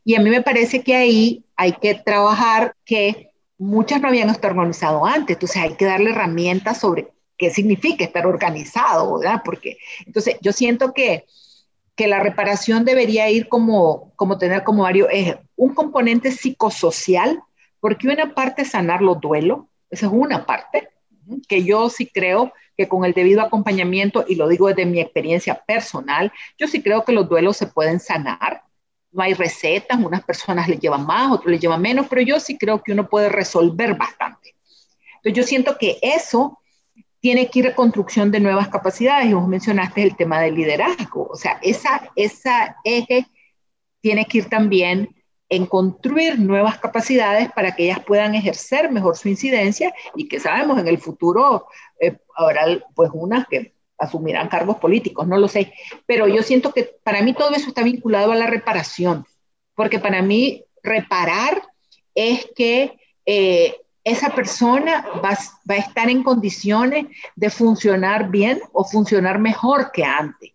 Y 0.03 0.15
a 0.15 0.21
mí 0.21 0.29
me 0.29 0.41
parece 0.41 0.81
que 0.81 0.95
ahí 0.95 1.43
hay 1.55 1.73
que 1.73 1.95
trabajar 1.95 2.75
que 2.85 3.31
muchas 3.57 4.01
no 4.01 4.07
habían 4.07 4.29
estado 4.29 4.53
organizado 4.53 5.05
antes, 5.05 5.35
entonces 5.35 5.61
hay 5.61 5.75
que 5.75 5.85
darle 5.85 6.11
herramientas 6.11 6.79
sobre 6.79 7.07
qué 7.37 7.49
significa 7.49 8.03
estar 8.03 8.25
organizado, 8.25 9.19
¿verdad? 9.19 9.41
Porque 9.43 9.77
entonces 10.05 10.37
yo 10.41 10.51
siento 10.51 10.93
que, 10.93 11.25
que 11.95 12.07
la 12.07 12.19
reparación 12.19 12.85
debería 12.85 13.29
ir 13.29 13.47
como, 13.47 14.13
como 14.15 14.37
tener 14.37 14.63
como 14.63 14.83
varios 14.83 15.09
ejes, 15.11 15.37
un 15.55 15.73
componente 15.73 16.31
psicosocial, 16.31 17.41
porque 17.79 18.07
una 18.07 18.33
parte 18.33 18.63
es 18.63 18.71
sanar 18.71 19.01
los 19.01 19.19
duelos, 19.19 19.65
esa 19.89 20.07
es 20.07 20.11
una 20.11 20.45
parte, 20.45 20.89
que 21.47 21.63
yo 21.63 21.89
sí 21.89 22.07
creo 22.07 22.53
que 22.77 22.87
con 22.87 23.05
el 23.05 23.13
debido 23.13 23.41
acompañamiento, 23.41 24.25
y 24.27 24.35
lo 24.35 24.47
digo 24.47 24.67
desde 24.67 24.85
mi 24.85 24.99
experiencia 24.99 25.55
personal, 25.65 26.31
yo 26.57 26.67
sí 26.67 26.81
creo 26.81 27.05
que 27.05 27.13
los 27.13 27.29
duelos 27.29 27.57
se 27.57 27.67
pueden 27.67 27.99
sanar, 27.99 28.63
no 29.15 29.23
hay 29.23 29.33
recetas, 29.33 29.97
unas 29.97 30.23
personas 30.23 30.67
le 30.67 30.77
llevan 30.77 31.05
más, 31.05 31.31
otros 31.31 31.51
le 31.51 31.59
llevan 31.59 31.81
menos, 31.81 32.07
pero 32.09 32.21
yo 32.21 32.39
sí 32.39 32.57
creo 32.57 32.83
que 32.83 32.91
uno 32.91 33.07
puede 33.07 33.29
resolver 33.29 33.95
bastante. 33.95 34.55
Entonces 35.15 35.33
yo 35.33 35.43
siento 35.43 35.77
que 35.77 35.97
eso 36.01 36.59
tiene 37.21 37.49
que 37.49 37.59
ir 37.59 37.67
a 37.67 37.75
construcción 37.75 38.29
de 38.29 38.41
nuevas 38.41 38.67
capacidades, 38.67 39.27
y 39.27 39.33
vos 39.33 39.47
mencionaste 39.47 40.03
el 40.03 40.15
tema 40.17 40.41
del 40.41 40.55
liderazgo, 40.55 41.27
o 41.31 41.35
sea, 41.35 41.59
esa, 41.63 42.11
esa 42.15 42.75
eje 42.83 43.25
tiene 44.01 44.25
que 44.25 44.39
ir 44.39 44.49
también 44.49 45.09
en 45.47 45.65
construir 45.65 46.37
nuevas 46.39 46.77
capacidades 46.79 47.51
para 47.51 47.75
que 47.75 47.85
ellas 47.85 48.01
puedan 48.05 48.35
ejercer 48.35 48.91
mejor 48.91 49.15
su 49.15 49.29
incidencia 49.29 49.93
y 50.15 50.27
que 50.27 50.39
sabemos 50.39 50.77
en 50.79 50.87
el 50.87 50.97
futuro 50.97 51.67
eh, 51.99 52.17
habrá 52.35 52.65
pues 52.95 53.11
unas 53.13 53.47
que 53.47 53.74
asumirán 53.97 54.49
cargos 54.49 54.77
políticos, 54.77 55.27
no 55.27 55.37
lo 55.37 55.47
sé. 55.47 55.73
Pero 56.05 56.27
yo 56.27 56.43
siento 56.43 56.73
que 56.73 56.95
para 57.03 57.21
mí 57.21 57.33
todo 57.33 57.51
eso 57.55 57.69
está 57.69 57.83
vinculado 57.83 58.31
a 58.31 58.35
la 58.35 58.47
reparación, 58.47 59.25
porque 59.75 59.99
para 59.99 60.21
mí 60.21 60.63
reparar 60.83 61.61
es 62.13 62.47
que 62.55 62.97
eh, 63.25 63.75
esa 64.03 64.35
persona 64.35 65.05
va, 65.23 65.37
va, 65.69 65.75
a 65.75 65.79
estar 65.79 66.09
en 66.09 66.23
condiciones 66.23 67.07
de 67.35 67.49
funcionar 67.49 68.29
bien 68.29 68.61
o 68.71 68.83
funcionar 68.83 69.39
mejor 69.39 69.91
que 69.91 70.03
antes. 70.03 70.51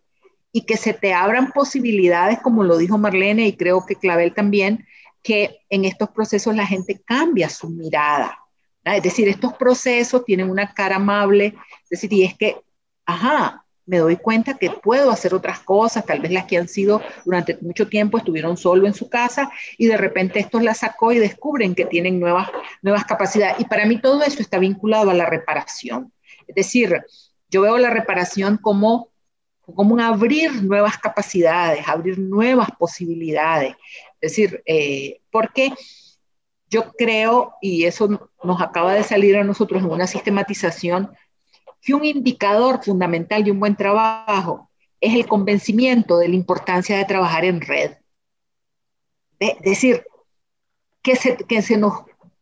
Y 0.52 0.62
que 0.62 0.76
se 0.76 0.94
te 0.94 1.14
abran 1.14 1.52
posibilidades, 1.52 2.40
como 2.40 2.64
lo 2.64 2.76
dijo 2.76 2.98
Marlene 2.98 3.46
y 3.46 3.56
creo 3.56 3.86
que 3.86 3.94
Clavel 3.94 4.34
también, 4.34 4.86
que 5.22 5.60
en 5.68 5.84
estos 5.84 6.10
procesos 6.10 6.54
la 6.54 6.66
gente 6.66 7.00
cambia 7.04 7.48
su 7.48 7.68
mirada. 7.68 8.38
Es 8.84 9.02
decir, 9.02 9.28
estos 9.28 9.52
procesos 9.54 10.24
tienen 10.24 10.50
una 10.50 10.72
cara 10.72 10.96
amable, 10.96 11.54
es 11.84 11.90
decir, 11.90 12.12
y 12.12 12.24
es 12.24 12.36
que 12.36 12.56
ajá, 13.10 13.64
me 13.86 13.98
doy 13.98 14.16
cuenta 14.16 14.56
que 14.56 14.70
puedo 14.70 15.10
hacer 15.10 15.34
otras 15.34 15.60
cosas, 15.60 16.06
tal 16.06 16.20
vez 16.20 16.30
las 16.30 16.44
que 16.44 16.56
han 16.56 16.68
sido 16.68 17.02
durante 17.24 17.58
mucho 17.60 17.88
tiempo 17.88 18.18
estuvieron 18.18 18.56
solo 18.56 18.86
en 18.86 18.94
su 18.94 19.08
casa 19.08 19.50
y 19.78 19.86
de 19.88 19.96
repente 19.96 20.38
estos 20.38 20.62
las 20.62 20.78
sacó 20.78 21.12
y 21.12 21.18
descubren 21.18 21.74
que 21.74 21.86
tienen 21.86 22.20
nuevas, 22.20 22.48
nuevas 22.82 23.04
capacidades. 23.04 23.56
Y 23.58 23.64
para 23.64 23.86
mí 23.86 24.00
todo 24.00 24.22
eso 24.22 24.40
está 24.40 24.58
vinculado 24.58 25.10
a 25.10 25.14
la 25.14 25.26
reparación. 25.26 26.12
Es 26.46 26.54
decir, 26.54 27.02
yo 27.48 27.62
veo 27.62 27.78
la 27.78 27.90
reparación 27.90 28.58
como, 28.58 29.08
como 29.60 29.94
un 29.94 30.00
abrir 30.00 30.62
nuevas 30.62 30.96
capacidades, 30.98 31.88
abrir 31.88 32.16
nuevas 32.18 32.68
posibilidades. 32.78 33.74
Es 34.20 34.30
decir, 34.32 34.62
eh, 34.66 35.20
porque 35.32 35.72
yo 36.68 36.92
creo, 36.92 37.54
y 37.60 37.84
eso 37.84 38.30
nos 38.44 38.62
acaba 38.62 38.94
de 38.94 39.02
salir 39.02 39.36
a 39.36 39.42
nosotros 39.42 39.82
en 39.82 39.90
una 39.90 40.06
sistematización, 40.06 41.10
que 41.82 41.94
un 41.94 42.04
indicador 42.04 42.82
fundamental 42.82 43.44
de 43.44 43.50
un 43.50 43.60
buen 43.60 43.76
trabajo 43.76 44.70
es 45.00 45.14
el 45.14 45.26
convencimiento 45.26 46.18
de 46.18 46.28
la 46.28 46.34
importancia 46.34 46.98
de 46.98 47.04
trabajar 47.04 47.44
en 47.44 47.60
red. 47.60 47.92
Es 49.38 49.58
decir, 49.60 50.04
que 51.02 51.16
se, 51.16 51.36
que 51.36 51.62
se 51.62 51.78
nos 51.78 51.94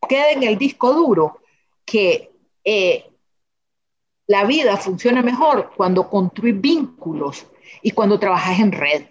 quede 0.07 0.33
en 0.33 0.43
el 0.43 0.57
disco 0.57 0.93
duro 0.93 1.39
que 1.85 2.31
eh, 2.63 3.05
la 4.27 4.43
vida 4.45 4.77
funciona 4.77 5.21
mejor 5.21 5.71
cuando 5.75 6.09
construís 6.09 6.59
vínculos 6.59 7.47
y 7.81 7.91
cuando 7.91 8.19
trabajas 8.19 8.59
en 8.59 8.71
red, 8.71 9.05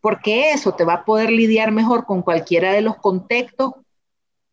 porque 0.00 0.50
eso 0.50 0.74
te 0.74 0.84
va 0.84 0.94
a 0.94 1.04
poder 1.04 1.30
lidiar 1.30 1.70
mejor 1.70 2.06
con 2.06 2.22
cualquiera 2.22 2.72
de 2.72 2.80
los 2.80 2.96
contextos 2.96 3.72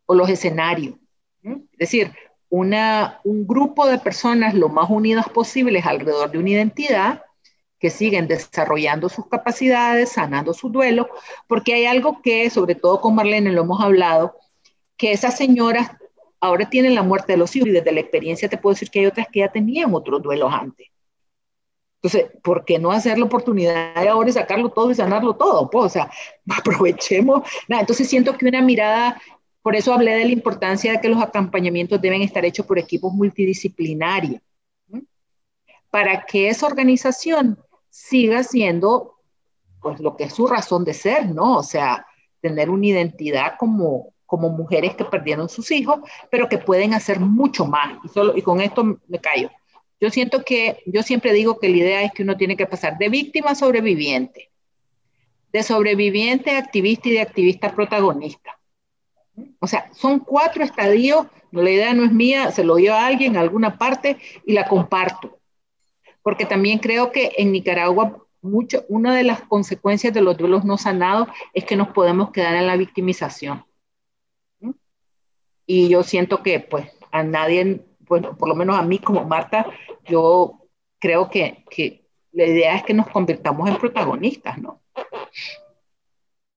o 0.05 0.13
los 0.13 0.29
escenarios. 0.29 0.95
Es 1.41 1.77
decir, 1.77 2.13
una, 2.49 3.19
un 3.23 3.45
grupo 3.47 3.87
de 3.87 3.99
personas 3.99 4.53
lo 4.53 4.69
más 4.69 4.89
unidas 4.89 5.29
posibles 5.29 5.85
alrededor 5.85 6.31
de 6.31 6.39
una 6.39 6.49
identidad 6.49 7.23
que 7.79 7.89
siguen 7.89 8.27
desarrollando 8.27 9.07
sus 9.07 9.27
capacidades, 9.27 10.11
sanando 10.11 10.53
su 10.53 10.69
duelo, 10.69 11.09
porque 11.47 11.73
hay 11.73 11.85
algo 11.85 12.21
que, 12.21 12.49
sobre 12.49 12.75
todo 12.75 12.99
con 12.99 13.15
Marlene 13.15 13.51
lo 13.51 13.61
hemos 13.61 13.81
hablado, 13.81 14.35
que 14.97 15.13
esas 15.13 15.37
señoras 15.37 15.91
ahora 16.41 16.69
tienen 16.69 16.95
la 16.95 17.03
muerte 17.03 17.33
de 17.33 17.37
los 17.37 17.55
hijos 17.55 17.69
y 17.69 17.71
desde 17.71 17.91
la 17.91 18.01
experiencia 18.01 18.49
te 18.49 18.57
puedo 18.57 18.73
decir 18.73 18.89
que 18.89 18.99
hay 18.99 19.05
otras 19.05 19.27
que 19.31 19.39
ya 19.39 19.49
tenían 19.49 19.93
otros 19.93 20.21
duelos 20.21 20.51
antes. 20.53 20.87
Entonces, 22.01 22.31
¿por 22.41 22.63
qué 22.63 22.79
no 22.79 22.91
hacer 22.91 23.17
la 23.17 23.25
oportunidad 23.25 24.01
de 24.01 24.07
ahora 24.07 24.29
y 24.29 24.33
sacarlo 24.33 24.69
todo 24.69 24.89
y 24.91 24.95
sanarlo 24.95 25.35
todo? 25.35 25.69
Pues, 25.69 25.85
o 25.85 25.89
sea, 25.89 26.09
aprovechemos. 26.57 27.47
Entonces 27.67 28.07
siento 28.07 28.37
que 28.37 28.45
una 28.45 28.61
mirada, 28.61 29.21
por 29.69 29.75
eso 29.75 29.93
hablé 29.93 30.15
de 30.15 30.25
la 30.25 30.31
importancia 30.31 30.93
de 30.93 30.99
que 30.99 31.09
los 31.09 31.21
acompañamientos 31.21 32.01
deben 32.01 32.23
estar 32.23 32.43
hechos 32.43 32.65
por 32.65 32.79
equipos 32.79 33.13
multidisciplinarios, 33.13 34.41
para 35.91 36.25
que 36.25 36.49
esa 36.49 36.65
organización 36.65 37.59
siga 37.87 38.41
siendo 38.41 39.19
pues 39.79 39.99
lo 39.99 40.17
que 40.17 40.23
es 40.23 40.33
su 40.33 40.47
razón 40.47 40.83
de 40.85 40.95
ser, 40.95 41.29
¿no? 41.29 41.57
O 41.57 41.61
sea, 41.61 42.03
tener 42.41 42.71
una 42.71 42.87
identidad 42.87 43.57
como, 43.59 44.11
como 44.25 44.49
mujeres 44.49 44.95
que 44.95 45.05
perdieron 45.05 45.47
sus 45.47 45.69
hijos, 45.69 45.99
pero 46.31 46.49
que 46.49 46.57
pueden 46.57 46.95
hacer 46.95 47.19
mucho 47.19 47.67
más. 47.67 47.99
Y, 48.03 48.07
solo, 48.07 48.35
y 48.35 48.41
con 48.41 48.61
esto 48.61 48.99
me 49.07 49.19
callo. 49.19 49.51
Yo 50.01 50.09
siento 50.09 50.43
que, 50.43 50.81
yo 50.87 51.03
siempre 51.03 51.31
digo 51.31 51.59
que 51.59 51.69
la 51.69 51.77
idea 51.77 52.01
es 52.01 52.11
que 52.11 52.23
uno 52.23 52.35
tiene 52.37 52.57
que 52.57 52.65
pasar 52.65 52.97
de 52.97 53.09
víctima 53.09 53.51
a 53.51 53.55
sobreviviente, 53.55 54.49
de 55.53 55.61
sobreviviente 55.61 56.55
a 56.55 56.57
activista 56.57 57.07
y 57.07 57.11
de 57.11 57.21
activista 57.21 57.67
a 57.67 57.75
protagonista. 57.75 58.58
O 59.59 59.67
sea, 59.67 59.89
son 59.93 60.19
cuatro 60.19 60.63
estadios, 60.63 61.27
la 61.51 61.69
idea 61.69 61.93
no 61.93 62.03
es 62.03 62.11
mía, 62.11 62.51
se 62.51 62.63
lo 62.63 62.75
dio 62.75 62.93
a 62.93 63.05
alguien 63.05 63.37
a 63.37 63.41
alguna 63.41 63.77
parte 63.77 64.17
y 64.45 64.53
la 64.53 64.67
comparto. 64.67 65.39
Porque 66.21 66.45
también 66.45 66.79
creo 66.79 67.11
que 67.11 67.31
en 67.37 67.51
Nicaragua 67.51 68.25
mucho, 68.41 68.85
una 68.87 69.13
de 69.15 69.23
las 69.23 69.41
consecuencias 69.41 70.13
de 70.13 70.21
los 70.21 70.37
duelos 70.37 70.63
no 70.63 70.77
sanados 70.77 71.27
es 71.53 71.65
que 71.65 71.75
nos 71.75 71.89
podemos 71.89 72.31
quedar 72.31 72.55
en 72.55 72.67
la 72.67 72.77
victimización. 72.77 73.65
Y 75.65 75.89
yo 75.89 76.03
siento 76.03 76.41
que 76.41 76.59
pues 76.59 76.87
a 77.11 77.23
nadie 77.23 77.83
bueno, 78.09 78.35
por 78.35 78.49
lo 78.49 78.55
menos 78.55 78.77
a 78.77 78.81
mí 78.81 78.97
como 78.99 79.23
Marta, 79.23 79.67
yo 80.05 80.59
creo 80.99 81.29
que, 81.29 81.63
que 81.69 82.07
la 82.33 82.45
idea 82.45 82.75
es 82.75 82.83
que 82.83 82.93
nos 82.93 83.07
convirtamos 83.07 83.69
en 83.69 83.77
protagonistas, 83.77 84.57
¿no? 84.57 84.81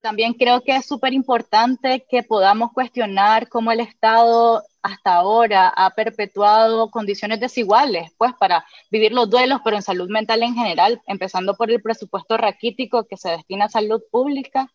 También 0.02 0.34
creo 0.34 0.62
que 0.62 0.74
es 0.74 0.84
súper 0.84 1.12
importante 1.12 2.04
que 2.10 2.24
podamos 2.24 2.72
cuestionar 2.72 3.48
cómo 3.48 3.70
el 3.70 3.78
Estado 3.78 4.64
hasta 4.82 5.14
ahora 5.14 5.68
ha 5.68 5.90
perpetuado 5.90 6.90
condiciones 6.90 7.38
desiguales, 7.38 8.10
pues 8.18 8.32
para 8.34 8.66
vivir 8.90 9.12
los 9.12 9.30
duelos, 9.30 9.60
pero 9.62 9.76
en 9.76 9.82
salud 9.82 10.10
mental 10.10 10.42
en 10.42 10.56
general, 10.56 11.00
empezando 11.06 11.54
por 11.54 11.70
el 11.70 11.80
presupuesto 11.80 12.36
raquítico 12.36 13.04
que 13.04 13.16
se 13.16 13.30
destina 13.30 13.66
a 13.66 13.68
salud 13.68 14.02
pública 14.10 14.72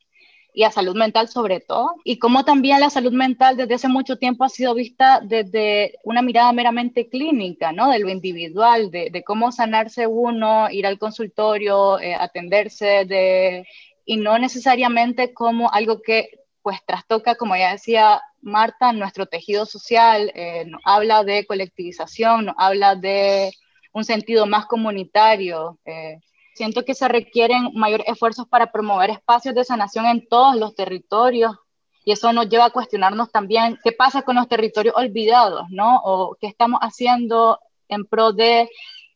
y 0.54 0.64
a 0.64 0.72
salud 0.72 0.96
mental 0.96 1.28
sobre 1.28 1.60
todo, 1.60 1.96
y 2.06 2.20
cómo 2.20 2.46
también 2.46 2.80
la 2.80 2.90
salud 2.90 3.12
mental 3.12 3.58
desde 3.58 3.76
hace 3.76 3.90
mucho 3.90 4.16
tiempo 4.18 4.46
ha 4.46 4.50
sido 4.50 4.74
vista 4.74 5.20
desde 5.22 6.00
una 6.06 6.22
mirada 6.22 6.54
meramente 6.54 7.10
clínica, 7.10 7.74
¿no? 7.74 7.92
De 7.92 8.00
lo 8.00 8.10
individual, 8.10 8.90
de, 8.92 9.24
cómo 9.26 9.52
sanarse 9.52 10.08
uno, 10.08 10.70
ir 10.72 10.88
al 10.88 10.98
consultorio, 10.98 12.00
eh, 12.00 12.16
atenderse, 12.16 13.04
de, 13.06 13.68
y 14.08 14.18
no 14.18 14.40
necesariamente 14.40 15.34
como 15.34 15.72
algo 15.72 16.02
que 16.02 16.30
pues 16.64 16.80
trastoca, 16.86 17.36
como 17.36 17.56
ya 17.56 17.74
decía 17.74 18.22
Marta, 18.42 18.94
nuestro 18.94 19.28
tejido 19.28 19.66
social, 19.66 20.32
eh, 20.34 20.66
nos 20.66 20.82
habla 20.86 21.24
de 21.24 21.46
colectivización, 21.46 22.46
nos 22.46 22.56
habla 22.58 22.96
de 22.96 23.52
un 23.94 24.04
sentido 24.04 24.46
más 24.48 24.66
comunitario. 24.66 25.78
Eh, 25.86 26.20
Siento 26.58 26.86
que 26.86 26.96
se 26.96 27.08
requieren 27.08 27.70
mayores 27.76 28.08
esfuerzos 28.08 28.48
para 28.48 28.72
promover 28.72 29.12
espacios 29.12 29.54
de 29.54 29.64
sanación 29.64 30.08
en 30.08 30.28
todos 30.28 30.56
los 30.56 30.74
territorios 30.74 31.56
y 32.04 32.14
eso 32.14 32.34
nos 32.34 32.50
lleva 32.50 32.66
a 32.66 32.72
cuestionarnos 32.72 33.32
también 33.32 33.78
qué 33.84 33.92
pasa 33.92 34.24
con 34.24 34.38
los 34.38 34.48
territorios 34.48 34.96
olvidados, 34.98 35.70
¿no? 35.70 36.02
O 36.04 36.36
qué 36.42 36.48
estamos 36.48 36.80
haciendo 36.82 37.60
en 37.90 38.06
pro 38.06 38.32
de 38.32 38.68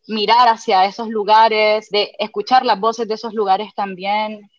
mirar 0.08 0.50
hacia 0.50 0.86
esos 0.86 1.10
lugares, 1.10 1.90
de 1.90 2.12
escuchar 2.20 2.64
las 2.64 2.80
voces 2.80 3.08
de 3.08 3.16
esos 3.16 3.34
lugares 3.34 3.74
también 3.74 4.52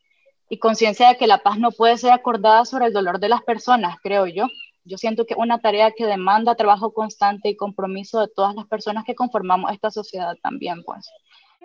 y 0.53 0.59
conciencia 0.59 1.09
de 1.09 1.17
que 1.17 1.27
la 1.27 1.39
paz 1.39 1.59
no 1.59 1.71
puede 1.71 1.97
ser 1.97 2.13
acordada 2.13 2.67
sobre 2.67 2.85
el 2.85 2.93
dolor 2.93 3.19
de 3.19 3.31
las 3.31 3.41
personas, 3.41 3.97
creo 4.03 4.27
yo. 4.27 4.49
Yo 4.85 4.99
siento 4.99 5.25
que 5.25 5.33
es 5.33 5.41
una 5.41 5.61
tarea 5.61 5.93
que 5.97 6.05
demanda 6.05 6.57
trabajo 6.57 6.93
constante 6.93 7.49
y 7.49 7.57
compromiso 7.57 8.21
de 8.21 8.29
todas 8.29 8.55
las 8.55 8.67
personas 8.67 9.05
que 9.05 9.15
conformamos 9.15 9.73
esta 9.73 9.91
sociedad 9.91 10.35
también, 10.43 10.83
pues. 10.85 11.11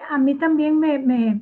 A 0.09 0.17
mí 0.17 0.35
también 0.35 0.79
me, 0.79 0.99
me, 0.99 1.41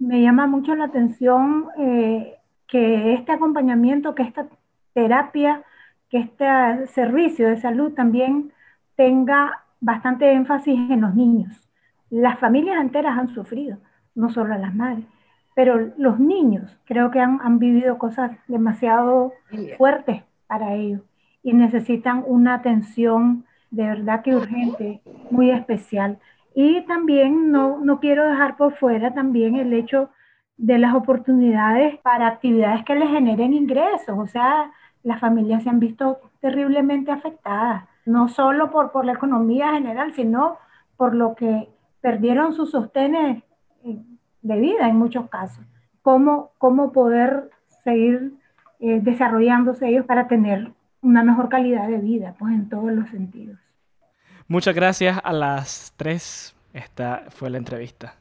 me 0.00 0.20
llama 0.20 0.48
mucho 0.48 0.74
la 0.74 0.86
atención 0.86 1.68
eh, 1.78 2.34
que 2.66 3.14
este 3.14 3.30
acompañamiento, 3.30 4.16
que 4.16 4.24
esta 4.24 4.48
terapia, 4.92 5.62
que 6.10 6.18
este 6.18 6.88
servicio 6.88 7.48
de 7.48 7.60
salud 7.60 7.92
también 7.92 8.52
tenga 8.96 9.62
bastante 9.78 10.32
énfasis 10.32 10.74
en 10.90 11.02
los 11.02 11.14
niños. 11.14 11.70
Las 12.10 12.40
familias 12.40 12.80
enteras 12.80 13.16
han 13.16 13.32
sufrido, 13.32 13.78
no 14.16 14.30
solo 14.30 14.58
las 14.58 14.74
madres, 14.74 15.04
pero 15.56 15.90
los 15.96 16.20
niños 16.20 16.76
creo 16.84 17.10
que 17.10 17.18
han, 17.18 17.40
han 17.42 17.58
vivido 17.58 17.96
cosas 17.96 18.30
demasiado 18.46 19.32
fuertes 19.78 20.22
para 20.46 20.74
ellos 20.74 21.00
y 21.42 21.54
necesitan 21.54 22.22
una 22.26 22.56
atención 22.56 23.46
de 23.70 23.84
verdad 23.84 24.20
que 24.20 24.36
urgente, 24.36 25.00
muy 25.30 25.50
especial. 25.50 26.18
Y 26.54 26.82
también 26.82 27.50
no, 27.52 27.78
no 27.78 28.00
quiero 28.00 28.28
dejar 28.28 28.58
por 28.58 28.74
fuera 28.74 29.14
también 29.14 29.56
el 29.56 29.72
hecho 29.72 30.10
de 30.58 30.76
las 30.76 30.94
oportunidades 30.94 31.98
para 32.00 32.26
actividades 32.26 32.84
que 32.84 32.94
les 32.94 33.08
generen 33.08 33.54
ingresos. 33.54 34.18
O 34.18 34.26
sea, 34.26 34.70
las 35.04 35.20
familias 35.20 35.62
se 35.62 35.70
han 35.70 35.80
visto 35.80 36.20
terriblemente 36.40 37.12
afectadas, 37.12 37.84
no 38.04 38.28
solo 38.28 38.70
por, 38.70 38.92
por 38.92 39.06
la 39.06 39.12
economía 39.12 39.72
general, 39.72 40.12
sino 40.12 40.58
por 40.98 41.14
lo 41.14 41.34
que 41.34 41.70
perdieron 42.02 42.52
sus 42.52 42.72
sostenes 42.72 43.42
de 44.42 44.58
vida 44.58 44.88
en 44.88 44.96
muchos 44.96 45.28
casos. 45.28 45.64
Cómo, 46.02 46.52
cómo 46.58 46.92
poder 46.92 47.50
seguir 47.84 48.34
eh, 48.80 49.00
desarrollándose 49.02 49.88
ellos 49.88 50.06
para 50.06 50.28
tener 50.28 50.72
una 51.02 51.22
mejor 51.22 51.48
calidad 51.48 51.88
de 51.88 51.98
vida, 51.98 52.34
pues 52.38 52.52
en 52.52 52.68
todos 52.68 52.92
los 52.92 53.08
sentidos. 53.10 53.58
Muchas 54.48 54.74
gracias 54.74 55.20
a 55.22 55.32
las 55.32 55.92
tres. 55.96 56.54
Esta 56.72 57.24
fue 57.30 57.50
la 57.50 57.58
entrevista. 57.58 58.14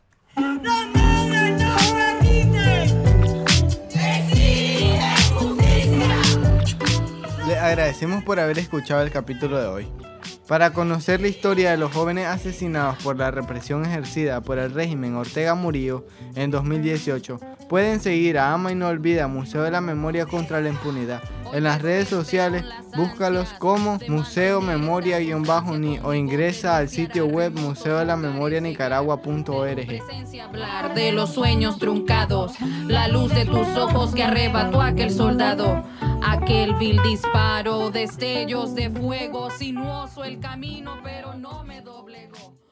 Le 7.48 7.60
agradecemos 7.60 8.24
por 8.24 8.40
haber 8.40 8.58
escuchado 8.58 9.02
el 9.02 9.12
capítulo 9.12 9.60
de 9.60 9.68
hoy. 9.68 9.88
Para 10.48 10.74
conocer 10.74 11.22
la 11.22 11.28
historia 11.28 11.72
de 11.72 11.78
los 11.78 11.92
jóvenes 11.92 12.28
asesinados 12.28 13.02
por 13.04 13.18
la 13.18 13.32
represión 13.32 13.84
ejercida 13.84 14.42
por 14.42 14.60
el 14.60 14.72
régimen 14.72 15.16
Ortega 15.16 15.56
Murillo 15.56 16.06
en 16.36 16.52
2018, 16.52 17.40
pueden 17.68 18.00
seguir 18.00 18.38
a 18.38 18.54
Ama 18.54 18.72
y 18.72 18.76
No 18.76 18.88
Olvida 18.88 19.28
Museo 19.28 19.64
de 19.64 19.72
la 19.72 19.82
Memoria 19.82 20.28
contra 20.28 20.62
la 20.62 20.70
Impunidad. 20.70 21.24
En 21.52 21.64
las 21.64 21.82
redes 21.82 22.10
sociales, 22.10 22.64
búscalos 22.96 23.54
como 23.60 23.98
Museo 24.08 24.62
Memoria-ni 24.62 26.00
o 26.04 26.14
ingresa 26.14 26.78
al 26.78 26.90
sitio 26.90 27.26
web 27.26 27.54
museo 27.54 27.98
de 28.00 28.06
la 28.06 28.16
memoria 28.16 28.62
nicaragua.org. 28.62 29.88
De 30.96 31.12
los 31.12 31.34
sueños 31.34 31.80
truncados, 31.80 32.54
la 32.88 33.08
luz 33.08 33.34
de 33.34 33.46
tus 33.46 33.68
ojos 33.78 34.14
que 34.14 34.24
arrebató 34.24 34.82
aquel 34.82 35.12
soldado, 35.12 35.84
aquel 36.26 36.76
vil 36.76 37.02
disparo, 37.04 37.92
destellos 37.92 38.74
de 38.76 38.90
fuego, 38.90 39.50
sinuoso 39.52 40.24
el 40.24 40.40
camino, 40.40 40.98
pero 41.04 41.34
no 41.34 41.64
me 41.64 41.82
doblegó. 41.82 42.65